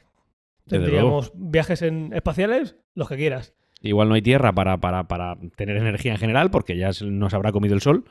[0.67, 3.55] Desde Tendríamos viajes en espaciales, los que quieras.
[3.83, 7.53] Igual no hay tierra para, para, para tener energía en general, porque ya nos habrá
[7.53, 8.05] comido el sol,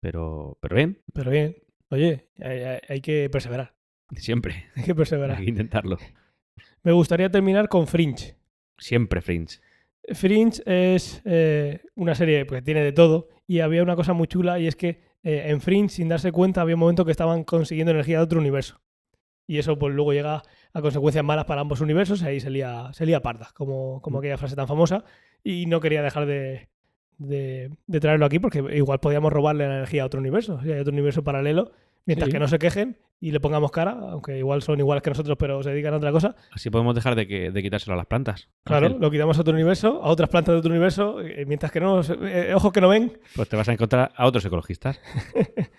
[0.00, 1.56] pero, pero bien, Pero bien,
[1.90, 3.74] oye, hay, hay- hay que perseverar.
[4.16, 4.66] siempre.
[4.74, 5.38] Hay que perseverar.
[5.38, 5.98] Hay que intentarlo.
[6.82, 8.36] Me gustaría terminar con Fringe.
[8.78, 9.60] Siempre, Fringe.
[10.12, 14.58] Fringe es eh, una serie que tiene de todo y había una cosa muy chula
[14.58, 17.90] y es que eh, en Fringe, sin darse cuenta, había un momento que estaban consiguiendo
[17.92, 18.80] energía de otro universo.
[19.46, 20.42] Y eso pues luego llega
[20.72, 24.18] a consecuencias malas para ambos universos y ahí se lía, se lía parda, como, como
[24.18, 25.04] aquella frase tan famosa.
[25.42, 26.68] Y no quería dejar de,
[27.18, 30.60] de- de traerlo aquí porque igual podíamos robarle la energía a otro universo.
[30.62, 31.72] Si hay otro universo paralelo,
[32.06, 32.32] mientras Sí.
[32.32, 35.62] que no se quejen y le pongamos cara, aunque igual son iguales que nosotros pero
[35.62, 38.48] se dedican a otra cosa, Así podemos dejar de, que, de quitárselo a las plantas.
[38.64, 39.00] Claro, Ángel.
[39.00, 42.00] lo quitamos a otro universo, a otras plantas de otro universo, eh, mientras que no,
[42.02, 43.18] eh, ojos que no ven.
[43.36, 45.00] Pues te vas a encontrar a otros ecologistas.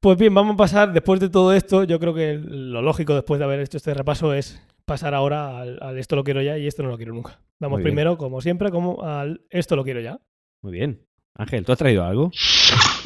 [0.00, 3.38] Pues bien, vamos a pasar, después de todo esto, yo creo que lo lógico después
[3.38, 6.66] de haber hecho este repaso es pasar ahora al, al esto lo quiero ya y
[6.66, 7.38] esto no lo quiero nunca.
[7.58, 10.18] Vamos primero, como siempre, como al esto lo quiero ya.
[10.62, 11.04] Muy bien.
[11.34, 12.30] Ángel, ¿tú has traído algo?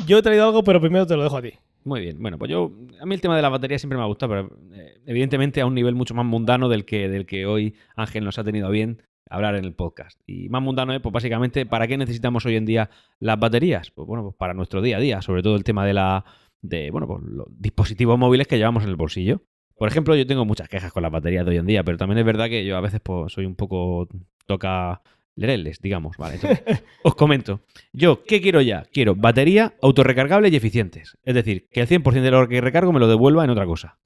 [0.06, 1.54] Yo he traído algo, pero primero te lo dejo a ti.
[1.84, 2.18] Muy bien.
[2.18, 2.72] Bueno, pues yo.
[3.00, 5.66] A mí el tema de la batería siempre me ha gustado, pero eh, evidentemente a
[5.66, 9.02] un nivel mucho más mundano del que, del que hoy Ángel nos ha tenido bien
[9.28, 10.20] hablar en el podcast.
[10.26, 13.90] Y más mundano es, pues básicamente, ¿para qué necesitamos hoy en día las baterías?
[13.90, 16.24] Pues bueno, pues para nuestro día a día, sobre todo el tema de la.
[16.62, 19.42] de, bueno, pues los dispositivos móviles que llevamos en el bolsillo.
[19.76, 22.18] Por ejemplo, yo tengo muchas quejas con las baterías de hoy en día, pero también
[22.18, 24.08] es verdad que yo a veces pues, soy un poco
[24.46, 25.02] toca
[25.36, 26.16] lereles, digamos.
[26.16, 26.62] Vale, entonces,
[27.02, 27.60] os comento.
[27.92, 28.84] Yo, ¿qué quiero ya?
[28.92, 31.16] Quiero batería autorrecargables y eficientes.
[31.24, 33.98] Es decir, que el 100% de lo que recargo me lo devuelva en otra cosa.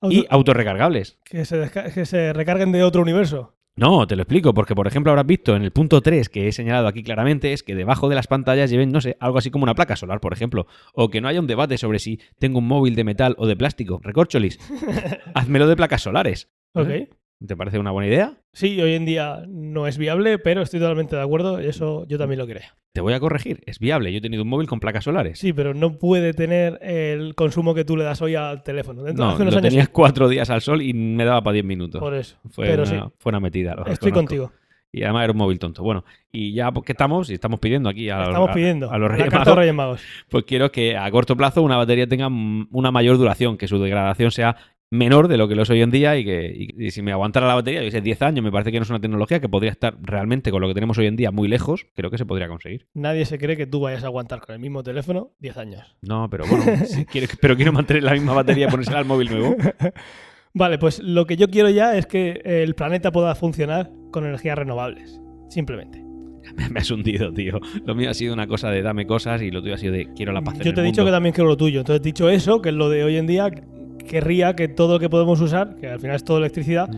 [0.00, 1.18] Auto- Y autorrecargables.
[1.24, 3.56] que, se desca- que se recarguen de otro universo.
[3.76, 6.52] No, te lo explico, porque por ejemplo habrás visto en el punto 3 que he
[6.52, 9.62] señalado aquí claramente es que debajo de las pantallas lleven, no sé, algo así como
[9.62, 12.66] una placa solar, por ejemplo, o que no haya un debate sobre si tengo un
[12.66, 14.00] móvil de metal o de plástico.
[14.02, 14.58] Recorcholis,
[15.34, 16.50] házmelo de placas solares.
[16.74, 16.88] Ok.
[17.46, 18.34] ¿Te parece una buena idea?
[18.52, 21.58] Sí, hoy en día no es viable, pero estoy totalmente de acuerdo.
[21.58, 22.62] Eso yo también lo creo.
[22.92, 24.12] Te voy a corregir, es viable.
[24.12, 25.38] Yo he tenido un móvil con placas solares.
[25.38, 29.02] Sí, pero no puede tener el consumo que tú le das hoy al teléfono.
[29.04, 31.54] Dentro No, hace unos lo años tenías cuatro días al sol y me daba para
[31.54, 31.98] 10 minutos.
[32.00, 32.36] por eso.
[32.50, 33.70] Fue, pero una, sí, fue una metida.
[33.70, 34.14] estoy reconozco.
[34.14, 34.52] contigo.
[34.92, 35.82] Y además era un móvil tonto.
[35.84, 39.08] Bueno, y ya porque estamos, y estamos pidiendo aquí a, Estamos a- pidiendo a los
[39.08, 40.02] la Reyes Magos, de Reyes Magos.
[40.28, 44.30] pues quiero que a corto plazo una batería tenga una mayor duración, que su degradación
[44.32, 44.56] sea
[44.90, 47.12] menor de lo que lo es hoy en día y que y- y si me
[47.12, 49.48] aguantara la batería, yo sé, 10 años, me parece que no es una tecnología que
[49.48, 52.26] podría estar realmente con lo que tenemos hoy en día muy lejos, creo que se
[52.26, 52.86] podría conseguir.
[52.94, 55.96] Nadie se cree que tú vayas a aguantar con el mismo teléfono 10 años.
[56.02, 57.04] No, pero bueno, si
[57.40, 59.56] pero quiero mantener la misma batería y ponérsela al móvil nuevo.
[60.54, 64.58] Vale, pues lo que yo quiero ya es que el planeta pueda funcionar con energías
[64.58, 65.20] renovables.
[65.48, 66.02] Simplemente.
[66.72, 67.60] Me, has hundido, tío.
[67.86, 70.08] Lo mío ha sido una cosa de dame cosas y lo tuyo ha sido de
[70.14, 71.80] quiero la paz Yo te he dicho que también quiero lo tuyo.
[71.80, 73.50] Entonces, dicho eso, que es lo de hoy en día,
[74.04, 76.88] querría que todo lo que podemos usar, que al final es todo electricidad,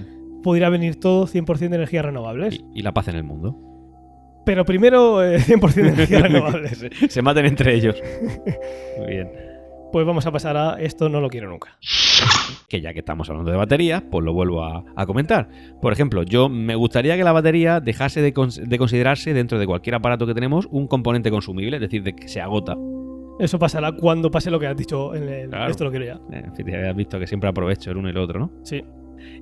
[0.43, 2.55] pudiera venir todo 100% de energías renovables.
[2.75, 3.57] Y, y la paz en el mundo.
[4.45, 6.79] Pero primero eh, 100% de energías renovables.
[6.79, 7.97] se, se maten entre ellos.
[8.99, 9.29] Muy bien.
[9.93, 11.77] Pues vamos a pasar a esto no lo quiero nunca.
[12.67, 15.49] que ya que estamos hablando de baterías, pues lo vuelvo a, a comentar.
[15.83, 19.67] Por ejemplo, yo me gustaría que la batería dejase de, cons- de considerarse dentro de
[19.67, 22.75] cualquier aparato que tenemos un componente consumible, es decir, de que se agota.
[23.39, 25.49] Eso pasará cuando pase lo que has dicho en el...
[25.49, 25.71] Claro.
[25.71, 26.21] Esto lo quiero ya.
[26.33, 26.67] Eh, En fin,
[26.97, 28.53] visto que siempre aprovecho el uno y el otro, ¿no?
[28.63, 28.83] Sí.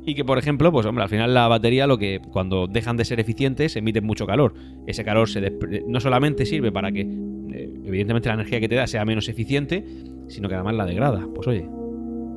[0.05, 3.05] Y que, por ejemplo, pues hombre, al final la batería lo que cuando dejan de
[3.05, 4.55] ser eficientes emiten mucho calor.
[4.86, 8.74] Ese calor se despre- no solamente sirve para que, eh, evidentemente, la energía que te
[8.74, 9.84] da sea menos eficiente,
[10.28, 11.26] sino que además la degrada.
[11.34, 11.66] Pues oye,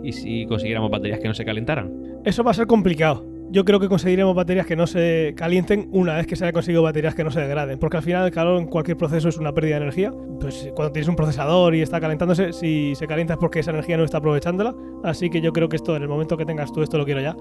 [0.04, 1.92] ¿y si consiguiéramos baterías que no se calentaran?
[2.26, 3.26] Eso va a ser complicado.
[3.54, 6.82] Yo creo que conseguiremos baterías que no se calienten una vez que se haya conseguido
[6.82, 7.78] baterías que no se degraden.
[7.78, 10.12] Porque al final el calor en cualquier proceso es una pérdida de energía.
[10.42, 13.96] Pues cuando tienes un procesador y está calentándose, si se calienta es porque esa energía
[13.96, 14.74] no está aprovechándola.
[15.04, 17.22] Así que yo creo que esto, en el momento que tengas tú esto lo quiero
[17.22, 17.36] ya.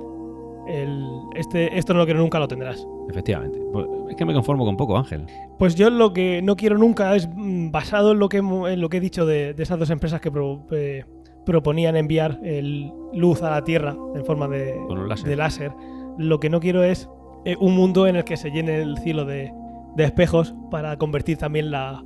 [0.69, 1.03] El,
[1.35, 2.87] este, esto no lo quiero nunca, lo tendrás.
[3.09, 3.59] Efectivamente.
[3.73, 5.25] Pues es que me conformo con poco, Ángel.
[5.59, 8.89] Pues yo lo que no quiero nunca es mm, basado en lo que, en lo
[8.91, 11.05] que he dicho de, de esas dos empresas que pro- eh,
[11.47, 15.29] proponían enviar el luz a la Tierra en forma de, Con un láser.
[15.29, 15.73] de láser.
[16.19, 17.09] Lo que no quiero es
[17.45, 19.53] eh, un mundo en el que se llene el cielo de,
[19.97, 22.05] de espejos para convertir también la,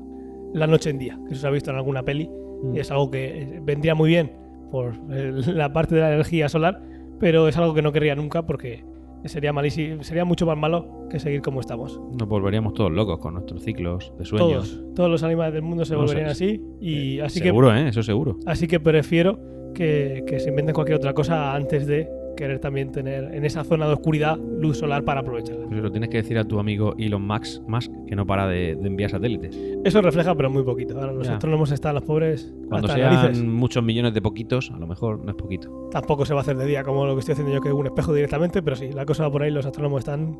[0.52, 1.18] la noche en día.
[1.26, 2.30] Que eso se ha visto en alguna peli
[2.74, 4.32] y es algo que eh, vendría muy bien
[4.70, 6.82] por el- la parte de la energía solar,
[7.20, 8.84] pero es algo que no querría nunca porque
[9.24, 12.00] sería malísimo, sería mucho más malo que seguir como estamos.
[12.16, 14.70] Nos volveríamos todos locos con nuestros ciclos de sueños.
[14.78, 17.88] Todos, todos los animales del mundo se No volverían así y así que seguro, ¿eh?
[17.88, 18.38] Eso seguro.
[18.46, 19.40] así que prefiero
[19.74, 23.86] que, que se inventen cualquier otra cosa antes de querer también tener en esa zona
[23.88, 25.66] de oscuridad luz solar para aprovecharla.
[25.68, 28.76] Pero lo tienes que decir a tu amigo Elon Musk, Musk que no para de,
[28.76, 29.58] de enviar satélites.
[29.84, 30.94] Eso refleja, pero muy poquito.
[31.00, 31.34] Ahora los Ya.
[31.34, 33.38] astrónomos están los pobres Cuando hasta las narices.
[33.38, 35.88] sean muchos millones de poquitos, a lo mejor no es poquito.
[35.90, 37.74] Tampoco se va a hacer de día como lo que estoy haciendo yo, que es
[37.74, 40.38] un espejo directamente, pero sí, la cosa va por ahí, los astrónomos están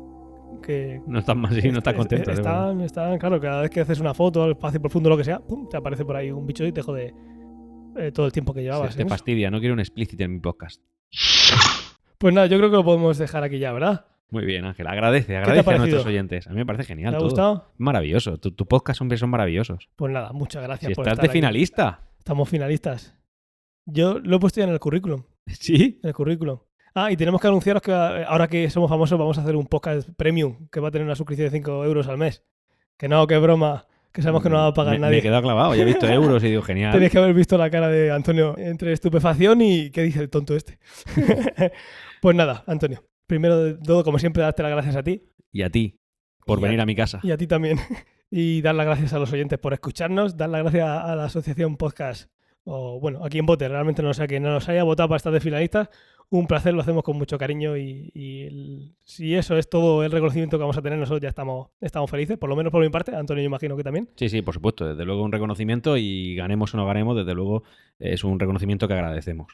[0.63, 2.31] que No estás más así, no estás est- contento.
[2.31, 2.69] de verdad.
[2.71, 5.39] Están, están, claro, cada vez que haces una foto al espacio profundo, lo que sea,
[5.39, 7.13] pum, te aparece por ahí un bicho y te jode
[7.95, 8.91] eh, todo el tiempo que llevabas.
[8.91, 9.09] Se te eso.
[9.09, 10.81] fastidia, no quiero un explícito en mi podcast.
[12.17, 14.05] Pues nada, yo creo que lo podemos dejar aquí ya, ¿verdad?
[14.29, 14.87] Muy bien, Ángel.
[14.87, 16.47] Agradece, agradece a nuestros oyentes.
[16.47, 17.11] A mí me parece genial.
[17.11, 17.29] ¿Te ha todo.
[17.29, 17.71] gustado?
[17.77, 18.37] Maravilloso.
[18.39, 19.89] Tu, tu podcast siempre son maravillosos.
[19.95, 21.37] Pues nada, muchas gracias Si por estás estar de aquí.
[21.37, 22.01] finalista.
[22.17, 23.15] Estamos finalistas.
[23.85, 25.23] Yo lo he puesto ya en el currículum.
[25.47, 25.99] ¿Sí?
[26.03, 26.59] En el currículum.
[26.93, 29.67] Ah, y tenemos que anunciaros que eh, ahora que somos famosos vamos a hacer un
[29.67, 32.43] podcast premium que va a tener una suscripción de 5 euros al mes.
[32.97, 33.85] Que no, que broma.
[34.11, 35.11] Que sabemos que no va a pagar me, nadie.
[35.11, 35.75] Me he quedado clavado.
[35.75, 36.91] Ya he visto euros y digo, genial.
[36.91, 40.55] Tenéis que haber visto la cara de Antonio entre estupefacción y qué dice el tonto
[40.55, 40.79] este.
[42.21, 43.03] pues nada, Antonio.
[43.27, 45.99] Primero de todo, como siempre, darte las gracias a ti Y a ti,
[46.45, 47.19] por Y a- venir a mi casa.
[47.23, 47.77] y a ti también.
[48.29, 51.77] Y dar las gracias a los oyentes por escucharnos, dar las gracias a la asociación
[51.77, 52.29] podcast,
[52.65, 55.31] o bueno, aquí en Bote, realmente no sé, que no nos haya votado para estar
[55.31, 55.87] de finalistas,
[56.29, 60.11] un placer, lo hacemos con mucho cariño y, y el- si eso es todo el
[60.11, 62.89] reconocimiento que vamos a tener nosotros, ya estamos, estamos felices, por lo menos por mi
[62.89, 64.09] parte, Antonio yo imagino que también.
[64.17, 64.85] Sí, sí, por supuesto.
[64.85, 67.63] Desde luego un reconocimiento y ganemos o no ganemos, desde luego
[67.97, 69.53] es un reconocimiento que agradecemos.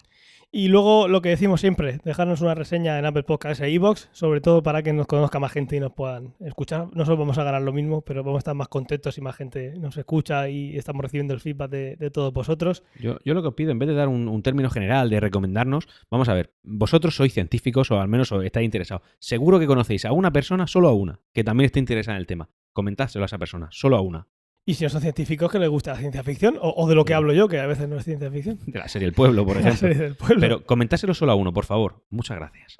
[0.56, 4.40] Y luego lo que decimos siempre, dejarnos una reseña en Apple Podcasts e iVoox, sobre
[4.40, 6.90] todo para que nos conozca más gente y nos puedan escuchar.
[6.94, 9.74] Nosotros vamos a ganar lo mismo, pero vamos a estar más contentos y más gente
[9.80, 12.84] nos escucha y estamos recibiendo el feedback de, todos vosotros.
[13.00, 15.88] Yo, yo lo que os pido, en vez de dar un, término general de recomendarnos,
[16.12, 19.02] vamos a ver, vosotros sois científicos o al menos os estáis interesados.
[19.18, 22.28] Seguro que conocéis a una persona, solo a una, que también esté interesada en el
[22.28, 22.48] tema.
[22.74, 24.28] Comentádselo a esa persona, solo a una.
[24.66, 27.04] Y si no son científicos que les gusta la ciencia ficción, o, o de lo
[27.04, 28.60] que hablo yo, que a veces no es ciencia ficción.
[28.66, 29.78] De la serie El Pueblo, por La ejemplo.
[29.80, 30.40] serie del pueblo.
[30.40, 32.04] Pero comentáselo solo a uno, por favor.
[32.10, 32.78] Muchas gracias.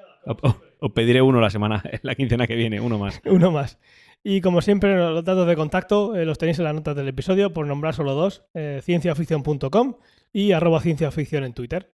[0.80, 3.20] Os pediré uno la semana, la quincena que viene, uno más.
[3.26, 3.78] Uno más.
[4.22, 7.52] Y como siempre, los datos de contacto eh, los tenéis en las notas del episodio,
[7.52, 9.96] por nombrar solo dos, eh, cienciaficción.com
[10.32, 11.92] y arroba cienciaficción en Twitter.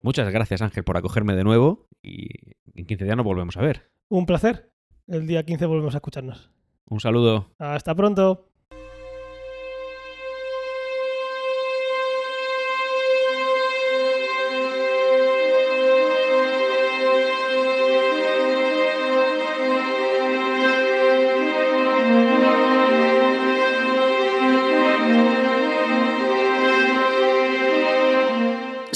[0.00, 2.28] Muchas gracias, Ángel, por acogerme de nuevo y
[2.74, 3.90] en 15 días nos volvemos a ver.
[4.08, 4.70] Un placer.
[5.08, 6.50] El día 15 volvemos a escucharnos.
[6.86, 7.50] Un saludo.
[7.58, 8.48] Hasta pronto.